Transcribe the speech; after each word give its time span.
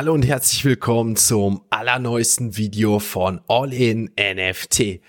Hallo 0.00 0.14
und 0.14 0.22
herzlich 0.22 0.64
willkommen 0.64 1.14
zum 1.14 1.60
allerneuesten 1.68 2.56
Video 2.56 3.00
von 3.00 3.42
All 3.48 3.70
in 3.74 4.10
NFT. 4.18 5.02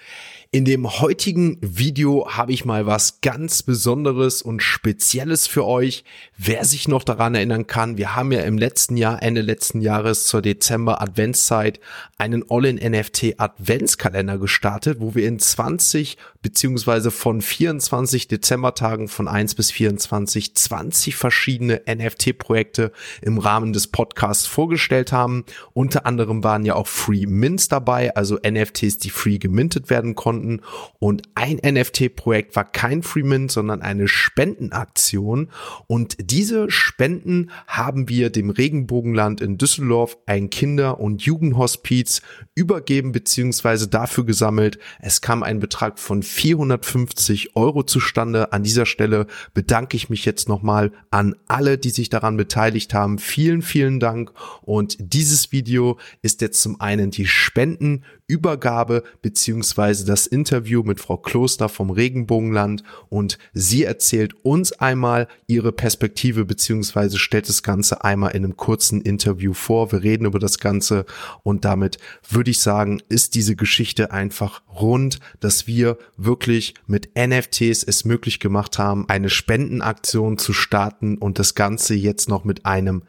In 0.54 0.66
dem 0.66 1.00
heutigen 1.00 1.58
Video 1.62 2.28
habe 2.30 2.52
ich 2.52 2.66
mal 2.66 2.86
was 2.86 3.22
ganz 3.22 3.64
Besonderes 3.64 4.42
und 4.42 4.62
Spezielles 4.62 5.48
für 5.48 5.66
euch. 5.66 6.04
Wer 6.38 6.66
sich 6.66 6.90
noch 6.90 7.06
daran 7.06 7.36
erinnern 7.36 7.68
kann, 7.68 7.98
wir 7.98 8.18
haben 8.18 8.34
ja 8.34 8.42
im 8.42 8.58
letzten 8.58 8.98
Jahr, 8.98 9.24
Ende 9.24 9.40
letzten 9.40 9.80
Jahres 9.80 10.26
zur 10.26 10.42
Dezember 10.42 11.02
Adventszeit 11.02 11.80
einen 12.18 12.44
All-in-NFT 12.50 13.40
Adventskalender 13.40 14.38
gestartet, 14.40 14.98
wo 15.00 15.16
wir 15.16 15.26
in 15.26 15.40
20 15.40 16.18
beziehungsweise 16.42 17.12
von 17.12 17.42
24 17.42 18.28
Dezembertagen 18.28 19.08
von 19.08 19.30
1 19.30 19.56
bis 19.56 19.72
24 19.72 20.54
20 20.54 21.16
verschiedene 21.16 21.82
NFT-Projekte 21.88 22.92
im 23.22 23.38
Rahmen 23.38 23.72
des 23.72 23.88
Podcasts 23.88 24.48
vorgestellt 24.48 25.14
haben. 25.14 25.46
Unter 25.72 26.06
anderem 26.06 26.44
waren 26.44 26.66
ja 26.66 26.76
auch 26.76 26.88
Free 26.88 27.26
Mints 27.26 27.70
dabei, 27.70 28.14
also 28.18 28.38
NFTs, 28.46 28.98
die 28.98 29.12
free 29.12 29.38
gemintet 29.38 29.90
werden 29.90 30.14
konnten 30.14 30.41
konnten. 30.42 30.62
Und 31.00 31.24
ein 31.36 31.60
NFT-Projekt 31.64 32.56
war 32.56 32.66
kein 32.66 33.04
Freemint, 33.04 33.52
sondern 33.52 33.82
eine 33.82 34.08
Spendenaktion. 34.08 35.50
Und 35.88 36.18
diese 36.20 36.70
Spenden 36.70 37.52
haben 37.68 38.10
wir 38.10 38.30
dem 38.30 38.50
Regenbogenland 38.50 39.42
in 39.42 39.58
Düsseldorf, 39.58 40.18
ein 40.26 40.50
Kinder- 40.50 41.00
und 41.00 41.24
Jugendhospiz, 41.24 42.22
übergeben 42.56 43.12
bzw. 43.12 43.88
dafür 43.88 44.26
gesammelt. 44.26 44.80
Es 45.00 45.22
kam 45.22 45.44
ein 45.44 45.60
Betrag 45.60 46.00
von 46.00 46.24
450 46.24 47.56
Euro 47.56 47.84
zustande. 47.84 48.52
An 48.54 48.64
dieser 48.64 48.86
Stelle 48.86 49.28
bedanke 49.54 49.96
ich 49.96 50.10
mich 50.10 50.26
jetzt 50.26 50.50
nochmal 50.50 50.92
an 51.10 51.36
alle, 51.48 51.78
die 51.78 51.90
sich 51.90 52.10
daran 52.10 52.38
beteiligt 52.38 52.94
haben. 52.94 53.20
Vielen, 53.20 53.62
vielen 53.62 54.00
Dank. 54.00 54.32
Und 54.62 54.98
dieses 55.00 55.52
Video 55.52 55.98
ist 56.22 56.42
jetzt 56.42 56.62
zum 56.62 56.80
einen 56.80 57.12
die 57.12 57.26
Spendenübergabe 57.26 59.04
beziehungsweise 59.22 60.06
das 60.06 60.28
Interview 60.32 60.82
mit 60.84 61.00
Frau 61.00 61.18
Kloster 61.18 61.70
vom 61.70 61.90
Regenbogenland 61.90 62.84
und 63.10 63.38
sie 63.54 63.84
erzählt 63.84 64.34
uns 64.44 64.72
einmal 64.72 65.28
ihre 65.46 65.72
Perspektive 65.72 66.46
beziehungsweise 66.46 67.20
stellt 67.20 67.50
das 67.50 67.62
Ganze 67.62 68.04
einmal 68.04 68.32
in 68.32 68.44
einem 68.44 68.58
kurzen 68.58 69.02
Interview 69.02 69.54
vor. 69.54 69.92
Wir 69.92 70.02
reden 70.02 70.26
über 70.26 70.40
das 70.40 70.58
Ganze 70.58 71.06
und 71.44 71.66
damit 71.66 71.98
würde 72.30 72.52
ich 72.52 72.62
sagen, 72.62 73.02
ist 73.10 73.36
diese 73.36 73.56
Geschichte 73.56 74.12
einfach 74.12 74.62
rund, 74.74 75.20
dass 75.42 75.68
wir 75.68 75.98
wirklich 76.18 76.74
mit 76.88 77.12
NFTs 77.16 77.84
es 77.84 78.06
möglich 78.06 78.40
gemacht 78.40 78.80
haben, 78.80 79.08
eine 79.10 79.30
Spendenaktion 79.30 80.38
zu 80.38 80.54
starten 80.54 81.18
und 81.18 81.40
das 81.40 81.56
Ganze 81.56 81.94
jetzt 81.94 82.30
noch 82.30 82.46
mit 82.46 82.66
einem 82.66 83.04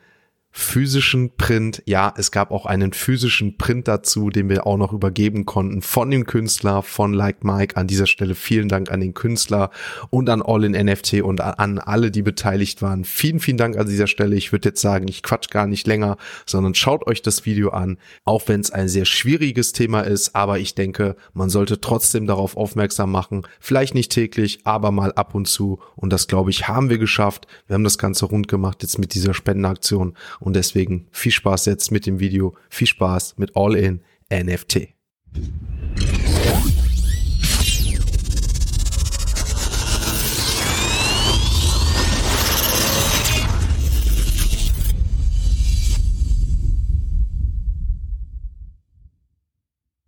physischen 0.52 1.34
Print. 1.36 1.82
Ja, 1.86 2.12
es 2.16 2.30
gab 2.30 2.50
auch 2.50 2.66
einen 2.66 2.92
physischen 2.92 3.56
Print 3.56 3.88
dazu, 3.88 4.28
den 4.28 4.50
wir 4.50 4.66
auch 4.66 4.76
noch 4.76 4.92
übergeben 4.92 5.46
konnten 5.46 5.80
von 5.80 6.10
dem 6.10 6.26
Künstler, 6.26 6.82
von 6.82 7.14
Like 7.14 7.42
Mike. 7.42 7.76
An 7.76 7.86
dieser 7.86 8.06
Stelle 8.06 8.34
vielen 8.34 8.68
Dank 8.68 8.90
an 8.90 9.00
den 9.00 9.14
Künstler 9.14 9.70
und 10.10 10.28
an 10.28 10.42
All 10.42 10.64
in 10.64 10.72
NFT 10.72 11.22
und 11.22 11.40
an 11.40 11.78
alle, 11.78 12.10
die 12.10 12.20
beteiligt 12.20 12.82
waren. 12.82 13.04
Vielen, 13.04 13.40
vielen 13.40 13.56
Dank 13.56 13.78
an 13.78 13.88
dieser 13.88 14.06
Stelle. 14.06 14.36
Ich 14.36 14.52
würde 14.52 14.68
jetzt 14.68 14.82
sagen, 14.82 15.08
ich 15.08 15.22
quatsch 15.22 15.48
gar 15.48 15.66
nicht 15.66 15.86
länger, 15.86 16.18
sondern 16.44 16.74
schaut 16.74 17.06
euch 17.06 17.22
das 17.22 17.46
Video 17.46 17.70
an, 17.70 17.96
auch 18.24 18.42
wenn 18.46 18.60
es 18.60 18.70
ein 18.70 18.88
sehr 18.88 19.06
schwieriges 19.06 19.72
Thema 19.72 20.02
ist. 20.02 20.36
Aber 20.36 20.58
ich 20.58 20.74
denke, 20.74 21.16
man 21.32 21.48
sollte 21.48 21.80
trotzdem 21.80 22.26
darauf 22.26 22.58
aufmerksam 22.58 23.10
machen. 23.10 23.46
Vielleicht 23.58 23.94
nicht 23.94 24.12
täglich, 24.12 24.60
aber 24.64 24.90
mal 24.90 25.12
ab 25.14 25.34
und 25.34 25.48
zu. 25.48 25.80
Und 25.96 26.12
das, 26.12 26.26
glaube 26.26 26.50
ich, 26.50 26.68
haben 26.68 26.90
wir 26.90 26.98
geschafft. 26.98 27.46
Wir 27.66 27.74
haben 27.74 27.84
das 27.84 27.96
Ganze 27.96 28.26
rund 28.26 28.48
gemacht 28.48 28.82
jetzt 28.82 28.98
mit 28.98 29.14
dieser 29.14 29.32
Spendenaktion 29.32 30.14
und 30.42 30.54
deswegen 30.56 31.06
viel 31.12 31.32
Spaß 31.32 31.66
jetzt 31.66 31.92
mit 31.92 32.06
dem 32.06 32.20
Video, 32.20 32.54
viel 32.68 32.88
Spaß 32.88 33.38
mit 33.38 33.56
All 33.56 33.76
in 33.76 34.00
NFT. 34.32 34.88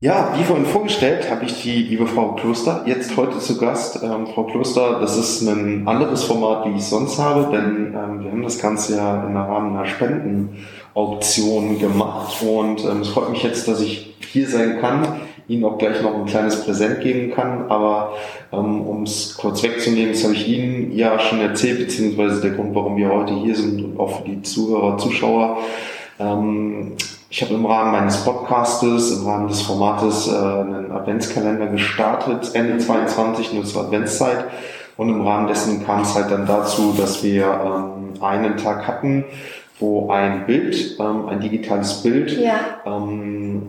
Ja, 0.04 0.34
wie 0.36 0.44
vorhin 0.44 0.66
vorgestellt, 0.66 1.30
habe 1.30 1.46
ich 1.46 1.62
die 1.62 1.82
liebe 1.82 2.06
Frau 2.06 2.32
Kloster 2.32 2.82
jetzt 2.84 3.16
heute 3.16 3.38
zu 3.38 3.56
Gast. 3.56 4.02
Ähm, 4.02 4.26
Frau 4.26 4.44
Kloster, 4.44 5.00
das 5.00 5.16
ist 5.16 5.40
ein 5.40 5.88
anderes 5.88 6.24
Format, 6.24 6.66
wie 6.66 6.76
ich 6.76 6.84
sonst 6.84 7.18
habe, 7.18 7.50
denn 7.50 7.94
ähm, 7.96 8.22
wir 8.22 8.30
haben 8.30 8.42
das 8.42 8.58
Ganze 8.58 8.98
ja 8.98 9.26
im 9.26 9.34
Rahmen 9.34 9.74
einer 9.74 9.86
Spendenauktion 9.86 11.78
gemacht 11.78 12.36
und 12.42 12.84
ähm, 12.84 13.00
es 13.00 13.08
freut 13.08 13.30
mich 13.30 13.44
jetzt, 13.44 13.66
dass 13.66 13.80
ich 13.80 14.14
hier 14.30 14.46
sein 14.46 14.78
kann, 14.78 15.08
Ihnen 15.48 15.64
auch 15.64 15.78
gleich 15.78 16.02
noch 16.02 16.14
ein 16.14 16.26
kleines 16.26 16.62
Präsent 16.62 17.00
geben 17.00 17.30
kann, 17.30 17.70
aber 17.70 18.12
ähm, 18.52 18.82
um 18.82 19.04
es 19.04 19.38
kurz 19.38 19.62
wegzunehmen, 19.62 20.12
das 20.12 20.22
habe 20.24 20.34
ich 20.34 20.46
Ihnen 20.46 20.94
ja 20.94 21.18
schon 21.18 21.40
erzählt, 21.40 21.78
beziehungsweise 21.78 22.42
der 22.42 22.50
Grund, 22.50 22.74
warum 22.74 22.98
wir 22.98 23.08
heute 23.08 23.32
hier 23.36 23.56
sind 23.56 23.82
und 23.82 23.98
auch 23.98 24.18
für 24.20 24.28
die 24.28 24.42
Zuhörer, 24.42 24.98
Zuschauer. 24.98 25.56
Ich 27.34 27.42
habe 27.42 27.54
im 27.54 27.66
Rahmen 27.66 27.90
meines 27.90 28.24
Podcastes, 28.24 29.10
im 29.10 29.26
Rahmen 29.26 29.48
des 29.48 29.62
Formates 29.62 30.28
äh, 30.28 30.36
einen 30.36 30.92
Adventskalender 30.92 31.66
gestartet, 31.66 32.52
Ende 32.54 32.78
22, 32.78 33.52
nur 33.54 33.64
zur 33.64 33.86
Adventszeit. 33.86 34.44
Und 34.96 35.08
im 35.08 35.26
Rahmen 35.26 35.48
dessen 35.48 35.84
kam 35.84 36.02
es 36.02 36.14
halt 36.14 36.30
dann 36.30 36.46
dazu, 36.46 36.94
dass 36.96 37.24
wir 37.24 37.46
ähm, 37.46 38.22
einen 38.22 38.56
Tag 38.56 38.86
hatten, 38.86 39.24
wo 39.80 40.10
ein 40.10 40.46
Bild, 40.46 40.96
ähm, 41.00 41.26
ein 41.26 41.40
digitales 41.40 42.04
Bild, 42.04 42.38
ja. 42.38 42.54
ähm, 42.86 43.66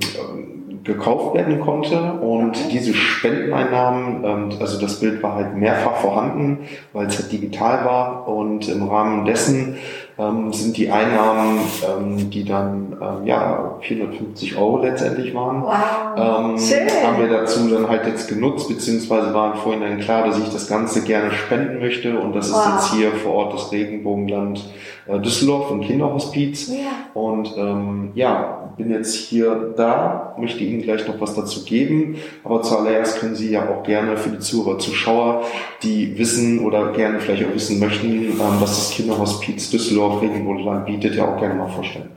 gekauft 0.84 1.34
werden 1.34 1.60
konnte 1.60 2.14
und 2.14 2.50
okay. 2.50 2.70
diese 2.72 2.94
Spendeneinnahmen, 2.94 4.24
ähm, 4.24 4.50
also 4.60 4.80
das 4.80 5.00
Bild 5.00 5.24
war 5.24 5.34
halt 5.34 5.56
mehrfach 5.56 5.96
vorhanden, 5.96 6.68
weil 6.94 7.08
es 7.08 7.20
halt 7.20 7.32
digital 7.32 7.84
war 7.84 8.28
und 8.28 8.70
im 8.70 8.84
Rahmen 8.88 9.26
dessen 9.26 9.78
ähm, 10.18 10.54
sind 10.54 10.78
die 10.78 10.90
Einnahmen, 10.90 11.60
ähm, 11.84 12.30
die 12.30 12.46
dann 12.46 12.98
ähm, 13.02 13.26
ja 13.26 13.76
450 13.82 14.58
Euro 14.58 14.82
letztendlich 14.82 15.34
waren, 15.34 15.64
wow. 15.64 15.74
ähm, 16.16 16.58
haben 17.06 17.20
wir 17.20 17.30
dazu 17.30 17.68
dann 17.68 17.90
halt 17.90 18.08
jetzt 18.08 18.30
genutzt, 18.30 18.70
beziehungsweise 18.70 19.34
waren 19.34 19.58
vorhin 19.58 19.82
dann 19.82 20.00
klar, 20.00 20.26
dass 20.26 20.40
ich 20.40 20.50
das 20.50 20.68
Ganze 20.68 21.04
gerne 21.04 21.32
spenden 21.32 21.80
möchte 21.80 22.18
und 22.18 22.34
das 22.34 22.52
wow. 22.52 22.60
ist 22.60 22.74
jetzt 22.74 22.94
hier 22.94 23.12
vor 23.12 23.34
Ort 23.34 23.54
das 23.54 23.72
Regenbogenland 23.72 24.64
äh, 25.08 25.20
Düsseldorf 25.20 25.70
und 25.72 25.82
Kinderhospiz 25.82 26.70
ja. 26.70 26.86
und 27.14 27.54
ähm, 27.58 28.12
ja, 28.16 28.55
bin 28.78 28.92
jetzt 28.92 29.16
hier 29.16 29.74
da, 29.76 30.36
möchte 30.38 30.64
Ihnen 30.64 30.82
gleich 30.82 31.08
noch 31.08 31.20
was 31.22 31.36
dazu 31.36 31.64
geben, 31.64 32.18
aber 32.44 32.62
zuallererst 32.62 33.20
können 33.20 33.36
Sie 33.36 33.52
ja 33.52 33.70
auch 33.70 33.84
gerne 33.84 34.18
für 34.18 34.30
die 34.30 34.40
Zuhörer, 34.40 34.80
Zuschauer, 34.80 35.44
die 35.84 36.18
wissen 36.18 36.60
oder 36.60 36.92
gerne 36.92 37.20
vielleicht 37.20 37.46
auch 37.46 37.54
wissen 37.54 37.80
möchten, 37.80 38.08
ähm, 38.08 38.38
was 38.38 38.76
das 38.76 38.90
Kinderhospiz 38.92 39.70
Düsseldorf 39.70 40.22
Regenbogenland 40.22 40.86
bietet, 40.86 41.16
ja 41.16 41.34
auch 41.34 41.40
gerne 41.40 41.56
mal 41.56 41.70
vorstellen. 41.70 42.10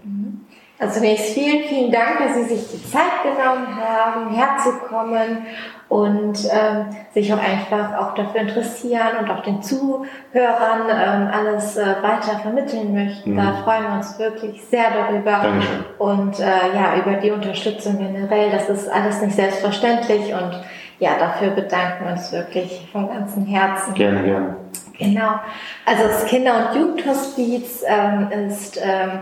Also 0.81 1.01
zunächst 1.01 1.35
vielen, 1.35 1.65
vielen 1.65 1.91
Dank, 1.91 2.19
dass 2.19 2.35
Sie 2.35 2.55
sich 2.55 2.71
die 2.71 2.91
Zeit 2.91 3.23
genommen 3.25 3.67
haben, 3.83 4.33
herzukommen 4.33 5.47
und 5.89 6.39
ähm, 6.45 6.87
sich 7.13 7.33
auch 7.33 7.39
einfach 7.43 7.99
auch 7.99 8.15
dafür 8.15 8.43
interessieren 8.43 9.19
und 9.21 9.29
auch 9.29 9.43
den 9.43 9.61
Zuhörern 9.61 10.83
ähm, 10.89 11.29
alles 11.33 11.77
äh, 11.77 11.97
weiter 12.03 12.39
vermitteln 12.41 12.95
möchten. 12.95 13.33
Mhm. 13.33 13.37
Da 13.39 13.55
freuen 13.65 13.85
wir 13.85 13.97
uns 13.97 14.19
wirklich 14.21 14.63
sehr 14.71 14.91
darüber 14.91 15.41
Dankeschön. 15.43 15.85
und 15.99 16.39
äh, 16.39 16.45
ja 16.75 16.97
über 16.97 17.15
die 17.15 17.33
Unterstützung 17.33 17.99
generell. 17.99 18.51
Das 18.51 18.69
ist 18.69 18.89
alles 18.89 19.21
nicht 19.21 19.35
selbstverständlich 19.35 20.33
und 20.33 20.61
ja 21.01 21.19
dafür 21.19 21.51
bedanken 21.51 22.05
wir 22.05 22.13
uns 22.13 22.31
wirklich 22.31 22.87
von 22.93 23.09
ganzem 23.09 23.47
Herzen. 23.47 23.95
Gerne, 23.95 24.23
gerne. 24.23 24.57
Genau. 24.99 25.41
Also 25.87 26.05
das 26.05 26.27
Kinder- 26.27 26.71
und 26.71 26.79
Jugendhospiz 26.79 27.83
ähm, 27.87 28.31
ist 28.31 28.81
ähm, 28.83 29.21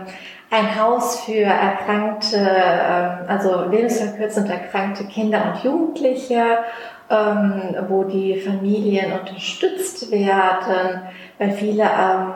ein 0.49 0.79
Haus 0.79 1.21
für 1.21 1.43
erkrankte, 1.43 2.37
ähm, 2.37 3.27
also 3.27 3.65
lebensverkürzend 3.69 4.49
erkrankte 4.49 5.05
Kinder 5.05 5.53
und 5.53 5.63
Jugendliche, 5.63 6.59
ähm, 7.09 7.75
wo 7.89 8.03
die 8.03 8.39
Familien 8.39 9.13
unterstützt 9.13 10.11
werden, 10.11 11.01
weil 11.37 11.51
viele 11.51 11.83
ähm, 11.83 12.33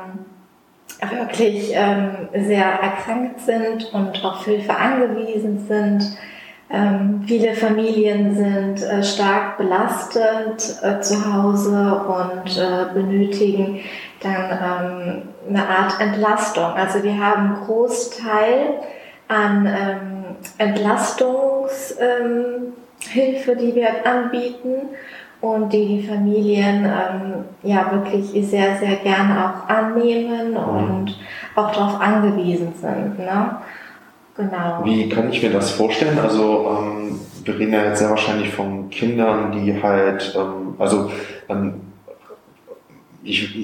wirklich 1.19 1.69
sehr 1.69 2.65
erkrankt 2.65 3.39
sind 3.39 3.91
und 3.91 4.23
auf 4.23 4.45
Hilfe 4.45 4.75
angewiesen 4.75 5.65
sind. 5.67 6.15
Viele 7.25 7.53
Familien 7.55 8.35
sind 8.35 8.87
äh, 8.87 9.03
stark 9.03 9.57
belastet 9.57 10.77
äh, 10.81 11.01
zu 11.01 11.33
Hause 11.33 12.03
und 12.07 12.57
äh, 12.57 12.93
benötigen 12.93 13.81
dann 14.21 14.51
ähm, 14.51 15.21
eine 15.49 15.67
Art 15.67 15.99
Entlastung. 15.99 16.65
Also 16.65 17.03
wir 17.03 17.17
haben 17.17 17.55
einen 17.55 17.65
Großteil 17.65 18.79
an 19.27 19.65
ähm, 19.65 20.23
Entlastungshilfe, 20.57 22.01
ähm, 23.09 23.57
die 23.59 23.75
wir 23.75 24.05
anbieten 24.05 24.89
und 25.41 25.73
die 25.73 25.87
die 25.87 26.07
Familien 26.07 26.85
ähm, 26.85 27.45
ja 27.63 27.91
wirklich 27.91 28.25
sehr, 28.47 28.77
sehr 28.77 28.97
gerne 28.97 29.45
auch 29.45 29.69
annehmen 29.69 30.55
und 30.55 31.17
auch 31.55 31.71
darauf 31.71 31.99
angewiesen 31.99 32.73
sind. 32.79 33.17
Ne? 33.17 33.57
Genau. 34.37 34.81
Wie 34.83 35.09
kann 35.09 35.31
ich 35.31 35.41
mir 35.41 35.51
das 35.51 35.71
vorstellen? 35.71 36.19
Also 36.19 36.77
ähm, 36.79 37.19
wir 37.43 37.59
reden 37.59 37.73
ja 37.73 37.85
jetzt 37.85 37.99
sehr 37.99 38.09
wahrscheinlich 38.09 38.49
von 38.49 38.89
Kindern, 38.89 39.51
die 39.51 39.81
halt, 39.81 40.35
ähm, 40.37 40.75
also 40.77 41.11
ich 43.23 43.55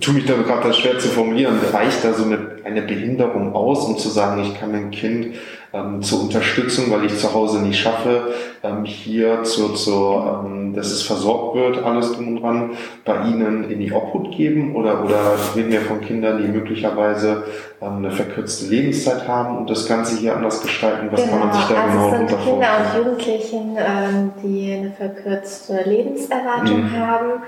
tue 0.00 0.14
mich 0.14 0.24
da 0.24 0.34
gerade 0.34 0.72
schwer 0.72 0.98
zu 0.98 1.08
formulieren, 1.08 1.58
reicht 1.72 2.04
da 2.04 2.12
so 2.12 2.24
eine, 2.24 2.56
eine 2.64 2.82
Behinderung 2.82 3.54
aus, 3.54 3.86
um 3.86 3.98
zu 3.98 4.08
sagen, 4.08 4.42
ich 4.42 4.58
kann 4.58 4.72
mein 4.72 4.90
Kind 4.90 5.36
ähm, 5.76 6.02
zur 6.02 6.22
Unterstützung, 6.22 6.90
weil 6.90 7.04
ich 7.04 7.18
zu 7.18 7.32
Hause 7.32 7.60
nicht 7.60 7.78
schaffe, 7.78 8.32
ähm, 8.62 8.84
hier 8.84 9.42
zur, 9.42 9.74
zur 9.74 10.44
ähm, 10.44 10.74
dass 10.74 10.88
es 10.88 11.02
versorgt 11.02 11.56
wird, 11.56 11.84
alles 11.84 12.12
drum 12.12 12.28
und 12.28 12.42
dran, 12.42 12.70
bei 13.04 13.22
Ihnen 13.28 13.70
in 13.70 13.80
die 13.80 13.92
Obhut 13.92 14.34
geben 14.36 14.74
oder, 14.74 15.04
oder 15.04 15.34
reden 15.54 15.70
wir 15.70 15.80
von 15.80 16.00
Kindern, 16.00 16.42
die 16.42 16.48
möglicherweise 16.48 17.44
ähm, 17.80 17.96
eine 17.98 18.10
verkürzte 18.10 18.66
Lebenszeit 18.66 19.26
haben 19.28 19.58
und 19.58 19.70
das 19.70 19.86
Ganze 19.86 20.18
hier 20.18 20.36
anders 20.36 20.62
gestalten? 20.62 21.08
Was 21.10 21.22
genau. 21.22 21.32
kann 21.32 21.48
man 21.48 21.56
sich 21.56 21.64
da 21.64 21.74
also 21.82 21.92
genau 21.92 22.24
es 22.24 22.30
sind 22.30 22.44
Kinder 22.44 22.68
und 22.78 23.04
Jugendlichen, 23.04 23.76
ähm, 23.76 24.32
die 24.42 24.72
eine 24.72 24.90
verkürzte 24.92 25.82
Lebenserwartung 25.84 26.84
Mhm. 26.84 26.98
haben, 26.98 27.42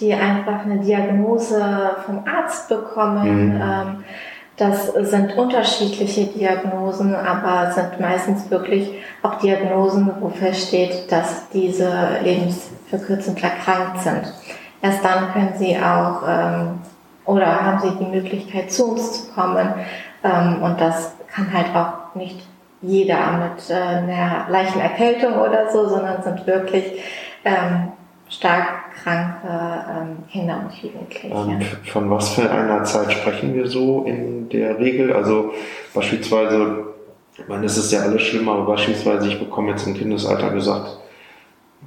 die 0.00 0.12
einfach 0.12 0.64
eine 0.64 0.78
Diagnose 0.78 1.62
vom 2.06 2.24
Arzt 2.26 2.68
bekommen. 2.68 3.54
Mhm. 3.54 3.60
Ähm, 3.60 4.04
das 4.62 5.10
sind 5.10 5.36
unterschiedliche 5.36 6.26
Diagnosen, 6.26 7.14
aber 7.16 7.72
sind 7.72 7.98
meistens 7.98 8.48
wirklich 8.48 8.92
auch 9.22 9.34
Diagnosen, 9.40 10.08
wo 10.20 10.28
feststeht, 10.28 11.10
dass 11.10 11.48
diese 11.48 12.18
lebensverkürzend 12.22 13.42
erkrankt 13.42 14.02
sind. 14.02 14.32
Erst 14.80 15.04
dann 15.04 15.32
können 15.32 15.54
sie 15.58 15.76
auch 15.76 16.22
ähm, 16.28 16.80
oder 17.24 17.46
haben 17.46 17.80
sie 17.80 18.04
die 18.04 18.10
Möglichkeit, 18.10 18.70
zu 18.70 18.92
uns 18.92 19.24
zu 19.24 19.32
kommen. 19.32 19.68
Ähm, 20.22 20.62
und 20.62 20.80
das 20.80 21.12
kann 21.32 21.52
halt 21.52 21.74
auch 21.74 22.14
nicht 22.14 22.46
jeder 22.82 23.32
mit 23.32 23.68
äh, 23.68 23.74
einer 23.74 24.46
leichten 24.48 24.80
Erkältung 24.80 25.40
oder 25.40 25.72
so, 25.72 25.88
sondern 25.88 26.22
sind 26.22 26.46
wirklich 26.46 27.02
ähm, 27.44 27.92
stark 28.28 28.81
kranke 29.02 29.46
ähm, 29.46 30.18
Kinder 30.30 30.64
und 30.64 30.82
Jugendliche. 30.82 31.28
Ähm, 31.28 31.60
von 31.84 32.10
was 32.10 32.30
für 32.30 32.50
einer 32.50 32.84
Zeit 32.84 33.12
sprechen 33.12 33.54
wir 33.54 33.66
so 33.66 34.04
in 34.04 34.48
der 34.48 34.78
Regel? 34.78 35.12
Also 35.12 35.52
beispielsweise, 35.94 36.84
ich 37.36 37.48
meine, 37.48 37.66
es 37.66 37.76
ist 37.76 37.92
ja 37.92 38.00
alles 38.00 38.22
schlimm, 38.22 38.48
aber 38.48 38.64
beispielsweise, 38.64 39.28
ich 39.28 39.38
bekomme 39.38 39.70
jetzt 39.70 39.86
im 39.86 39.94
Kindesalter 39.94 40.50
gesagt, 40.50 40.98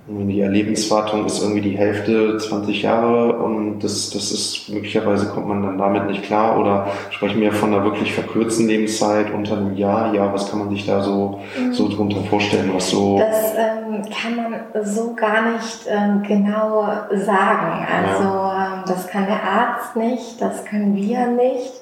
die 0.08 0.42
Lebenswartung 0.42 1.26
ist 1.26 1.42
irgendwie 1.42 1.62
die 1.62 1.78
Hälfte, 1.78 2.38
20 2.38 2.84
Jahre 2.84 3.38
und 3.38 3.80
das, 3.80 4.12
das 4.12 4.32
ist, 4.32 4.70
möglicherweise 4.70 5.30
kommt 5.30 5.48
man 5.48 5.64
dann 5.64 5.80
damit 5.80 6.06
nicht 6.08 6.22
klar 6.24 6.60
oder 6.60 6.88
sprechen 7.10 7.42
wir 7.42 7.52
von 7.52 7.74
einer 7.74 7.84
wirklich 7.84 8.14
verkürzten 8.14 8.68
Lebenszeit 8.68 9.34
unter 9.34 9.58
einem 9.58 9.76
Jahr? 9.76 10.14
Ja, 10.14 10.32
was 10.32 10.50
kann 10.50 10.60
man 10.60 10.70
sich 10.70 10.86
da 10.86 11.02
so, 11.02 11.42
so 11.72 11.90
drunter 11.90 12.22
vorstellen, 12.30 12.70
was 12.74 12.92
so... 12.92 13.18
Das 13.18 13.56
ähm, 13.56 14.04
kann 14.04 14.36
man 14.36 14.86
so 14.86 15.16
gar 15.16 15.54
nicht 15.54 15.88
ähm, 15.88 16.22
genau 16.22 16.88
sagen. 17.12 17.88
Also 17.92 18.30
ähm, 18.30 18.84
das 18.86 19.08
kann 19.08 19.26
der 19.26 19.42
Arzt 19.42 19.96
nicht, 19.96 20.40
das 20.40 20.66
können 20.66 20.96
wir 20.96 21.26
nicht, 21.28 21.74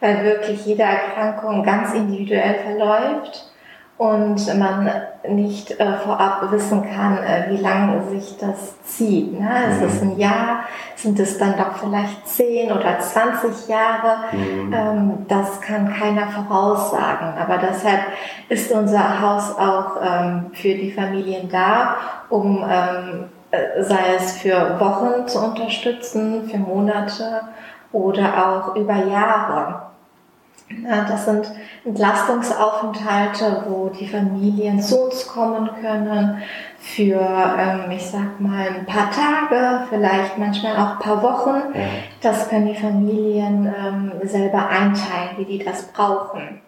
weil 0.00 0.24
wirklich 0.24 0.64
jede 0.64 0.84
Erkrankung 0.84 1.62
ganz 1.62 1.92
individuell 1.92 2.54
verläuft 2.64 3.45
und 3.98 4.58
man 4.58 4.90
nicht 5.26 5.80
äh, 5.80 5.96
vorab 6.04 6.50
wissen 6.52 6.82
kann, 6.82 7.16
äh, 7.16 7.46
wie 7.48 7.56
lange 7.56 8.02
sich 8.10 8.36
das 8.36 8.80
zieht. 8.82 9.40
Ne? 9.40 9.48
Ist 9.70 9.82
es 9.82 10.02
ein 10.02 10.18
Jahr? 10.18 10.64
Sind 10.96 11.18
es 11.18 11.38
dann 11.38 11.56
doch 11.56 11.78
vielleicht 11.78 12.28
10 12.28 12.72
oder 12.72 12.98
20 13.00 13.68
Jahre? 13.68 14.18
Mhm. 14.32 14.72
Ähm, 14.72 15.26
das 15.28 15.62
kann 15.62 15.94
keiner 15.94 16.26
voraussagen. 16.26 17.38
Aber 17.38 17.56
deshalb 17.56 18.02
ist 18.50 18.70
unser 18.70 19.20
Haus 19.20 19.56
auch 19.58 19.96
ähm, 20.02 20.50
für 20.52 20.74
die 20.74 20.92
Familien 20.92 21.48
da, 21.48 21.96
um 22.28 22.64
ähm, 22.68 23.24
äh, 23.50 23.82
sei 23.82 24.14
es 24.16 24.32
für 24.38 24.78
Wochen 24.78 25.26
zu 25.26 25.38
unterstützen, 25.38 26.50
für 26.50 26.58
Monate 26.58 27.40
oder 27.92 28.46
auch 28.46 28.76
über 28.76 28.96
Jahre. 28.96 29.86
Ja, 30.68 31.04
das 31.08 31.26
sind 31.26 31.46
Entlastungsaufenthalte, 31.84 33.64
wo 33.68 33.88
die 33.88 34.06
Familien 34.06 34.80
zu 34.80 35.04
uns 35.04 35.26
kommen 35.28 35.70
können 35.80 36.42
für, 36.80 37.20
ähm, 37.20 37.90
ich 37.90 38.04
sag 38.04 38.40
mal, 38.40 38.66
ein 38.68 38.86
paar 38.86 39.10
Tage, 39.10 39.86
vielleicht 39.88 40.38
manchmal 40.38 40.76
auch 40.76 40.92
ein 40.92 40.98
paar 40.98 41.22
Wochen. 41.22 41.62
Das 42.20 42.48
können 42.48 42.66
die 42.66 42.74
Familien 42.74 43.72
ähm, 43.78 44.12
selber 44.24 44.68
einteilen, 44.68 45.36
wie 45.36 45.44
die 45.44 45.64
das 45.64 45.86
brauchen. 45.92 46.60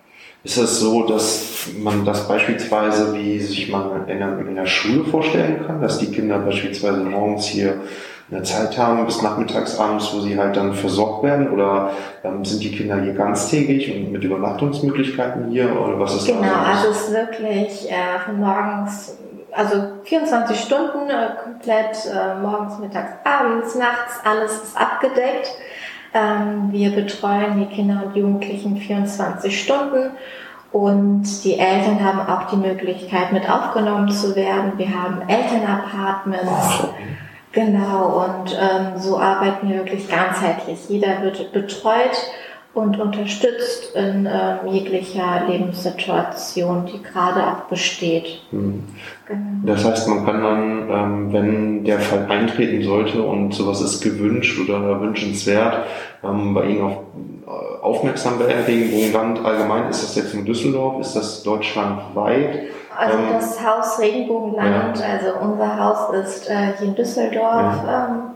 Ist 0.45 0.59
es 0.59 0.79
so, 0.79 1.03
dass 1.03 1.67
man 1.77 2.05
das 2.05 2.29
beispielsweise, 2.29 3.13
wie 3.15 3.41
sich 3.41 3.69
man 3.69 4.09
in 4.09 4.55
der 4.55 4.67
Schule 4.67 5.05
vorstellen 5.05 5.67
kann, 5.67 5.81
dass 5.81 5.99
die 5.99 6.13
Kinder 6.13 6.39
beispielsweise 6.39 7.01
morgens 7.01 7.47
hier 7.47 7.81
eine 8.31 8.43
Zeit 8.43 8.77
haben 8.77 9.05
bis 9.07 9.23
nachmittags 9.23 9.79
abends, 9.79 10.13
wo 10.15 10.21
sie 10.21 10.39
halt 10.39 10.57
dann 10.57 10.75
versorgt 10.75 11.23
werden? 11.23 11.51
Oder 11.51 11.91
ähm, 12.25 12.45
sind 12.45 12.63
die 12.63 12.73
Kinder 12.73 13.01
hier 13.01 13.15
ganztägig 13.15 13.91
und 13.95 14.13
mit 14.13 14.23
Übernachtungsmöglichkeiten 14.25 15.49
hier? 15.51 15.81
Oder 15.81 15.99
was 15.99 16.15
ist 16.17 16.27
Genau, 16.27 16.43
da? 16.43 16.63
also 16.73 16.89
es 16.89 17.09
ist 17.09 17.13
wirklich 17.13 17.91
äh, 17.91 18.19
von 18.25 18.41
morgens, 18.41 19.17
also 19.53 19.83
24 20.05 20.61
Stunden 20.61 21.09
äh, 21.09 21.31
komplett, 21.43 21.97
äh, 22.07 22.39
morgens, 22.41 22.79
mittags, 22.79 23.13
abends, 23.25 23.75
nachts, 23.75 24.21
alles 24.25 24.53
ist 24.63 24.77
abgedeckt. 24.79 25.51
Ähm, 26.13 26.69
wir 26.71 26.91
betreuen 26.91 27.59
die 27.61 27.75
Kinder 27.75 28.03
und 28.07 28.17
Jugendlichen 28.17 28.77
24 28.77 29.59
Stunden 29.59 30.11
und 30.71 31.25
die 31.45 31.59
Eltern 31.59 32.05
haben 32.05 32.21
auch 32.21 32.51
die 32.51 32.57
Möglichkeit, 32.57 33.33
mit 33.33 33.51
aufgenommen 33.51 34.11
zu 34.11 34.37
werden. 34.37 34.73
Wir 34.77 34.89
haben 34.89 35.23
Elternapartments. 35.29 36.89
Genau, 37.59 38.25
und 38.25 38.57
ähm, 38.57 38.97
so 38.97 39.19
arbeiten 39.19 39.69
wir 39.69 39.79
wirklich 39.79 40.09
ganzheitlich. 40.09 40.79
Jeder 40.89 41.21
wird 41.23 41.51
betreut 41.51 42.17
und 42.75 43.01
unterstützt 43.01 43.95
in 43.95 44.27
ähm, 44.31 44.73
jeglicher 44.73 45.43
Lebenssituation, 45.49 46.87
die 46.87 47.03
gerade 47.03 47.47
auch 47.47 47.63
besteht. 47.69 48.41
Hm. 48.51 48.85
Genau. 49.27 49.41
Das 49.65 49.85
heißt, 49.85 50.09
man 50.09 50.25
kann 50.25 50.43
dann, 50.43 50.91
ähm, 50.91 51.33
wenn 51.33 51.85
der 51.85 51.99
Fall 51.99 52.27
eintreten 52.29 52.83
sollte 52.83 53.23
und 53.23 53.53
sowas 53.53 53.81
ist 53.81 54.01
gewünscht 54.03 54.61
oder 54.61 55.01
wünschenswert, 55.01 55.87
ähm, 56.23 56.55
bei 56.55 56.67
Ihnen 56.67 56.83
auf, 56.83 56.93
äh, 57.47 57.83
aufmerksam 57.83 58.39
werden, 58.39 58.65
Regenbogenland 58.67 59.45
allgemein, 59.45 59.89
ist 59.89 60.03
das 60.03 60.17
jetzt 60.17 60.35
in 60.35 60.45
Düsseldorf, 60.45 61.01
ist 61.01 61.15
das 61.17 61.43
deutschlandweit? 61.43 62.69
Also 62.97 63.19
Ähm, 63.19 63.25
das 63.33 63.65
Haus 63.65 63.99
Regenbogenland, 63.99 65.03
also 65.03 65.39
unser 65.41 65.79
Haus 65.79 66.15
ist 66.15 66.51
äh, 66.51 66.73
hier 66.79 66.89
in 66.89 66.95
Düsseldorf 66.95 67.77
ähm, 67.89 68.28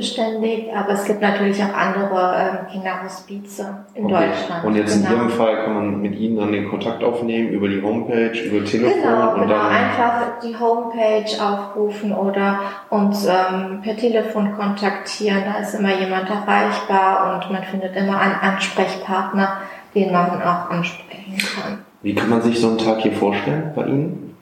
beständig, 0.00 0.66
aber 0.74 0.94
es 0.94 1.04
gibt 1.04 1.20
natürlich 1.20 1.62
auch 1.62 1.74
andere 1.74 2.34
ähm, 2.38 2.72
Kinderhospize 2.72 3.84
in 3.94 4.06
Okay. 4.06 4.14
Deutschland. 4.14 4.64
Und 4.64 4.74
jetzt 4.76 4.94
genau. 4.96 5.10
in 5.10 5.16
Ihrem 5.16 5.30
Fall 5.30 5.64
kann 5.64 5.74
man 5.74 6.00
mit 6.00 6.18
Ihnen 6.18 6.36
dann 6.38 6.52
den 6.52 6.68
Kontakt 6.70 7.04
aufnehmen 7.04 7.50
über 7.50 7.68
die 7.68 7.82
Homepage, 7.82 8.32
über 8.40 8.64
Telefon 8.64 9.02
Genau, 9.02 9.34
und 9.34 9.42
genau. 9.42 9.54
dann. 9.54 9.66
Einfach 9.66 10.40
die 10.42 10.56
Homepage 10.58 11.30
aufrufen 11.42 12.12
oder 12.14 12.60
uns 12.88 13.26
ähm, 13.26 13.80
per 13.82 13.96
Telefon 13.96 14.52
kontaktieren. 14.56 15.42
Da 15.44 15.60
ist 15.60 15.74
immer 15.74 15.94
jemand 15.98 16.28
erreichbar 16.30 17.34
und 17.34 17.52
man 17.52 17.62
findet 17.64 17.94
immer 17.94 18.18
einen 18.18 18.36
Ansprechpartner, 18.40 19.58
den 19.94 20.12
man 20.12 20.40
auch 20.42 20.70
ansprechen 20.70 21.36
kann. 21.36 21.78
Wie 22.02 22.14
kann 22.14 22.30
man 22.30 22.40
sich 22.40 22.58
so 22.58 22.68
einen 22.68 22.78
Tag 22.78 23.00
hier 23.00 23.12
vorstellen 23.12 23.72
bei 23.76 23.84
Ihnen? 23.84 24.34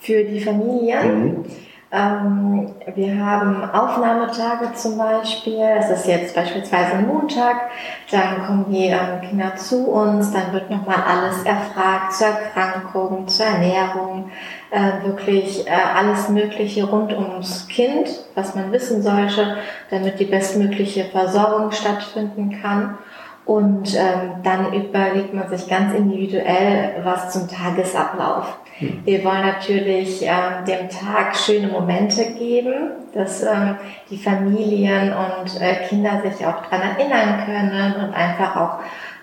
Für 0.00 0.24
die 0.24 0.40
Familien. 0.40 1.24
Mhm. 1.24 1.44
Ähm, 1.92 2.74
wir 2.94 3.24
haben 3.24 3.62
Aufnahmetage 3.70 4.74
zum 4.74 4.98
Beispiel. 4.98 5.60
Das 5.76 5.90
ist 5.90 6.06
jetzt 6.06 6.34
beispielsweise 6.34 6.96
Montag. 6.96 7.70
Dann 8.10 8.44
kommen 8.44 8.66
die 8.70 8.86
ähm, 8.86 9.20
Kinder 9.22 9.54
zu 9.54 9.88
uns. 9.88 10.32
Dann 10.32 10.52
wird 10.52 10.68
nochmal 10.68 11.02
alles 11.06 11.44
erfragt 11.44 12.12
zur 12.12 12.26
Erkrankung, 12.26 13.28
zur 13.28 13.46
Ernährung. 13.46 14.30
Äh, 14.70 15.06
wirklich 15.06 15.66
äh, 15.66 15.70
alles 15.70 16.28
Mögliche 16.28 16.84
rund 16.84 17.12
ums 17.12 17.68
Kind, 17.68 18.08
was 18.34 18.56
man 18.56 18.72
wissen 18.72 19.00
sollte, 19.00 19.56
damit 19.90 20.18
die 20.18 20.24
bestmögliche 20.24 21.04
Versorgung 21.04 21.70
stattfinden 21.70 22.60
kann. 22.60 22.98
Und 23.44 23.94
ähm, 23.94 24.42
dann 24.42 24.72
überlegt 24.72 25.32
man 25.32 25.48
sich 25.48 25.68
ganz 25.68 25.94
individuell 25.94 27.00
was 27.04 27.32
zum 27.32 27.46
Tagesablauf. 27.48 28.58
Wir 28.78 29.24
wollen 29.24 29.40
natürlich 29.40 30.22
ähm, 30.22 30.64
dem 30.66 30.88
Tag 30.90 31.34
schöne 31.34 31.68
Momente 31.68 32.26
geben, 32.32 32.90
dass 33.14 33.42
ähm, 33.42 33.76
die 34.10 34.18
Familien 34.18 35.14
und 35.14 35.60
äh, 35.60 35.86
Kinder 35.88 36.20
sich 36.22 36.44
auch 36.46 36.66
daran 36.66 36.96
erinnern 36.96 37.44
können 37.46 37.94
und 37.94 38.14
einfach 38.14 38.56
auch 38.56 38.78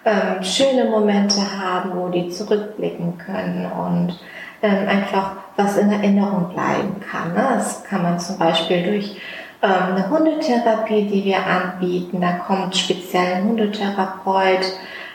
ähm, 0.05 0.43
schöne 0.43 0.85
Momente 0.85 1.39
haben, 1.61 1.91
wo 1.95 2.09
die 2.09 2.29
zurückblicken 2.29 3.17
können 3.19 3.71
und 3.71 4.19
ähm, 4.63 4.87
einfach 4.87 5.33
was 5.55 5.77
in 5.77 5.91
Erinnerung 5.91 6.49
bleiben 6.49 6.99
kann. 7.11 7.33
Ne? 7.33 7.45
Das 7.53 7.83
kann 7.83 8.01
man 8.01 8.19
zum 8.19 8.39
Beispiel 8.39 8.83
durch 8.83 9.21
ähm, 9.61 9.95
eine 9.95 10.09
Hundetherapie, 10.09 11.03
die 11.03 11.25
wir 11.25 11.45
anbieten. 11.45 12.21
Da 12.21 12.33
kommt 12.33 12.75
speziell 12.75 13.35
ein 13.35 13.43
Hundetherapeut 13.43 14.73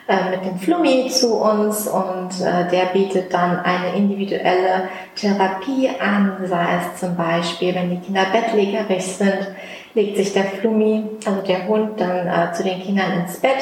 äh, 0.08 0.30
mit 0.30 0.42
dem 0.42 0.58
Flummi 0.58 1.08
zu 1.10 1.34
uns 1.34 1.86
und 1.86 2.40
äh, 2.40 2.66
der 2.70 2.86
bietet 2.94 3.30
dann 3.30 3.60
eine 3.60 3.94
individuelle 3.94 4.88
Therapie 5.14 5.90
an, 6.00 6.38
sei 6.46 6.66
es 6.80 6.98
zum 6.98 7.14
Beispiel, 7.14 7.74
wenn 7.74 7.90
die 7.90 7.98
Kinder 7.98 8.24
bettlägerig 8.32 9.04
sind, 9.04 9.48
legt 9.92 10.16
sich 10.16 10.32
der 10.32 10.44
Flummi, 10.44 11.04
also 11.26 11.42
der 11.42 11.68
Hund, 11.68 12.00
dann 12.00 12.26
äh, 12.26 12.52
zu 12.54 12.64
den 12.64 12.80
Kindern 12.80 13.20
ins 13.20 13.36
Bett, 13.36 13.58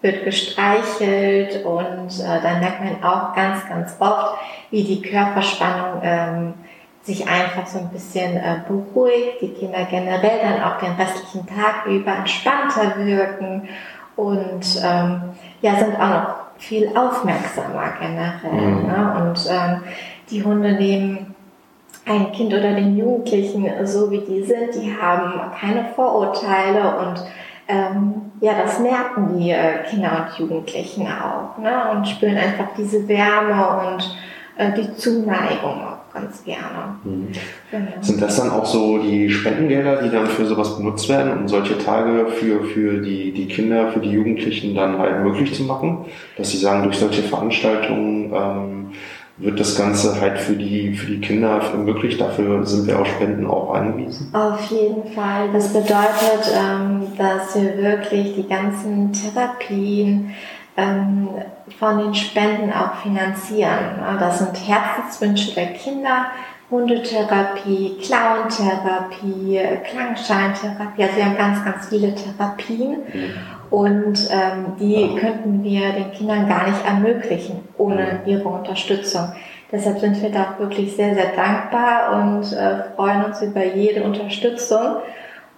wird 0.00 0.24
gestreichelt 0.24 1.64
und 1.64 2.10
äh, 2.20 2.42
dann 2.42 2.58
merkt 2.58 2.82
man 2.82 3.04
auch 3.04 3.32
ganz, 3.36 3.64
ganz 3.68 3.94
oft, 4.00 4.34
wie 4.72 4.82
die 4.82 5.00
Körperspannung 5.00 6.00
ähm, 6.02 6.54
sich 7.02 7.28
einfach 7.28 7.68
so 7.68 7.78
ein 7.78 7.90
bisschen 7.90 8.36
äh, 8.36 8.56
beruhigt, 8.66 9.42
die 9.42 9.52
Kinder 9.52 9.86
generell 9.88 10.40
dann 10.42 10.62
auch 10.64 10.78
den 10.78 10.92
restlichen 10.94 11.46
Tag 11.46 11.86
über 11.86 12.16
entspannter 12.16 12.96
wirken 12.96 13.68
und 14.16 14.82
ähm, 14.82 15.20
ja, 15.60 15.76
sind 15.76 15.94
auch 15.96 16.08
noch 16.08 16.34
viel 16.58 16.88
aufmerksamer 16.96 17.94
generell. 18.00 18.70
Mhm. 18.70 18.86
Ne? 18.86 19.14
Und 19.20 19.48
ähm, 19.50 19.82
die 20.30 20.42
Hunde 20.42 20.72
nehmen 20.72 21.34
ein 22.06 22.32
Kind 22.32 22.52
oder 22.52 22.74
den 22.74 22.96
Jugendlichen 22.96 23.70
so 23.84 24.10
wie 24.10 24.20
die 24.20 24.42
sind, 24.42 24.74
die 24.74 24.94
haben 24.94 25.40
keine 25.58 25.86
Vorurteile 25.94 26.98
und 26.98 27.24
ähm, 27.66 28.32
ja, 28.40 28.52
das 28.62 28.78
merken 28.78 29.38
die 29.38 29.50
äh, 29.50 29.82
Kinder 29.88 30.26
und 30.26 30.38
Jugendlichen 30.38 31.06
auch 31.06 31.56
ne? 31.56 31.90
und 31.92 32.06
spüren 32.06 32.36
einfach 32.36 32.68
diese 32.76 33.08
Wärme 33.08 33.88
und 33.88 34.16
äh, 34.58 34.72
die 34.72 34.94
Zuneigung 34.96 35.93
ganz 36.14 36.44
gerne. 36.44 36.96
Mhm. 37.02 37.28
Genau. 37.70 37.90
Sind 38.00 38.22
das 38.22 38.36
dann 38.36 38.50
auch 38.50 38.64
so 38.64 38.98
die 38.98 39.28
Spendengelder, 39.28 40.02
die 40.02 40.10
dann 40.10 40.26
für 40.26 40.46
sowas 40.46 40.76
benutzt 40.76 41.08
werden, 41.08 41.36
um 41.36 41.48
solche 41.48 41.76
Tage 41.76 42.26
für, 42.26 42.64
für 42.64 43.02
die, 43.02 43.32
die 43.32 43.46
Kinder, 43.46 43.90
für 43.92 44.00
die 44.00 44.10
Jugendlichen 44.10 44.74
dann 44.74 44.98
halt 44.98 45.22
möglich 45.22 45.52
zu 45.54 45.64
machen? 45.64 46.04
Dass 46.38 46.50
sie 46.50 46.58
sagen, 46.58 46.84
durch 46.84 46.96
solche 46.96 47.22
Veranstaltungen 47.22 48.32
ähm, 48.32 48.86
wird 49.36 49.58
das 49.58 49.76
Ganze 49.76 50.20
halt 50.20 50.38
für 50.38 50.54
die, 50.54 50.94
für 50.94 51.10
die 51.10 51.20
Kinder 51.20 51.60
möglich. 51.76 52.16
Dafür 52.16 52.64
sind 52.64 52.86
wir 52.86 53.00
auf 53.00 53.08
Spenden 53.08 53.46
auch 53.46 53.74
angewiesen. 53.74 54.28
Auf 54.32 54.60
jeden 54.70 55.12
Fall. 55.12 55.50
Das 55.52 55.72
bedeutet, 55.72 56.52
ähm, 56.56 57.08
dass 57.18 57.56
wir 57.56 57.76
wirklich 57.76 58.36
die 58.36 58.46
ganzen 58.46 59.12
Therapien, 59.12 60.30
ähm, 60.76 61.28
von 61.78 61.98
den 61.98 62.14
Spenden 62.14 62.72
auch 62.72 62.94
finanzieren. 62.96 64.00
Das 64.18 64.38
sind 64.38 64.56
Herzenswünsche 64.56 65.54
der 65.54 65.72
Kinder, 65.72 66.26
Hundetherapie, 66.70 67.98
Clowntherapie, 68.02 69.60
Klangscheintherapie. 69.84 71.02
Also 71.02 71.16
wir 71.16 71.24
haben 71.24 71.36
ganz, 71.36 71.64
ganz 71.64 71.88
viele 71.88 72.14
Therapien 72.14 73.02
und 73.70 74.28
ähm, 74.30 74.76
die 74.80 75.14
könnten 75.16 75.62
wir 75.62 75.92
den 75.92 76.12
Kindern 76.12 76.48
gar 76.48 76.68
nicht 76.68 76.84
ermöglichen 76.86 77.60
ohne 77.78 78.20
ihre 78.26 78.48
Unterstützung. 78.48 79.32
Deshalb 79.70 79.98
sind 79.98 80.20
wir 80.22 80.30
da 80.30 80.54
wirklich 80.58 80.94
sehr, 80.94 81.14
sehr 81.14 81.32
dankbar 81.34 82.22
und 82.22 82.52
äh, 82.52 82.94
freuen 82.94 83.24
uns 83.24 83.42
über 83.42 83.64
jede 83.64 84.02
Unterstützung 84.02 84.96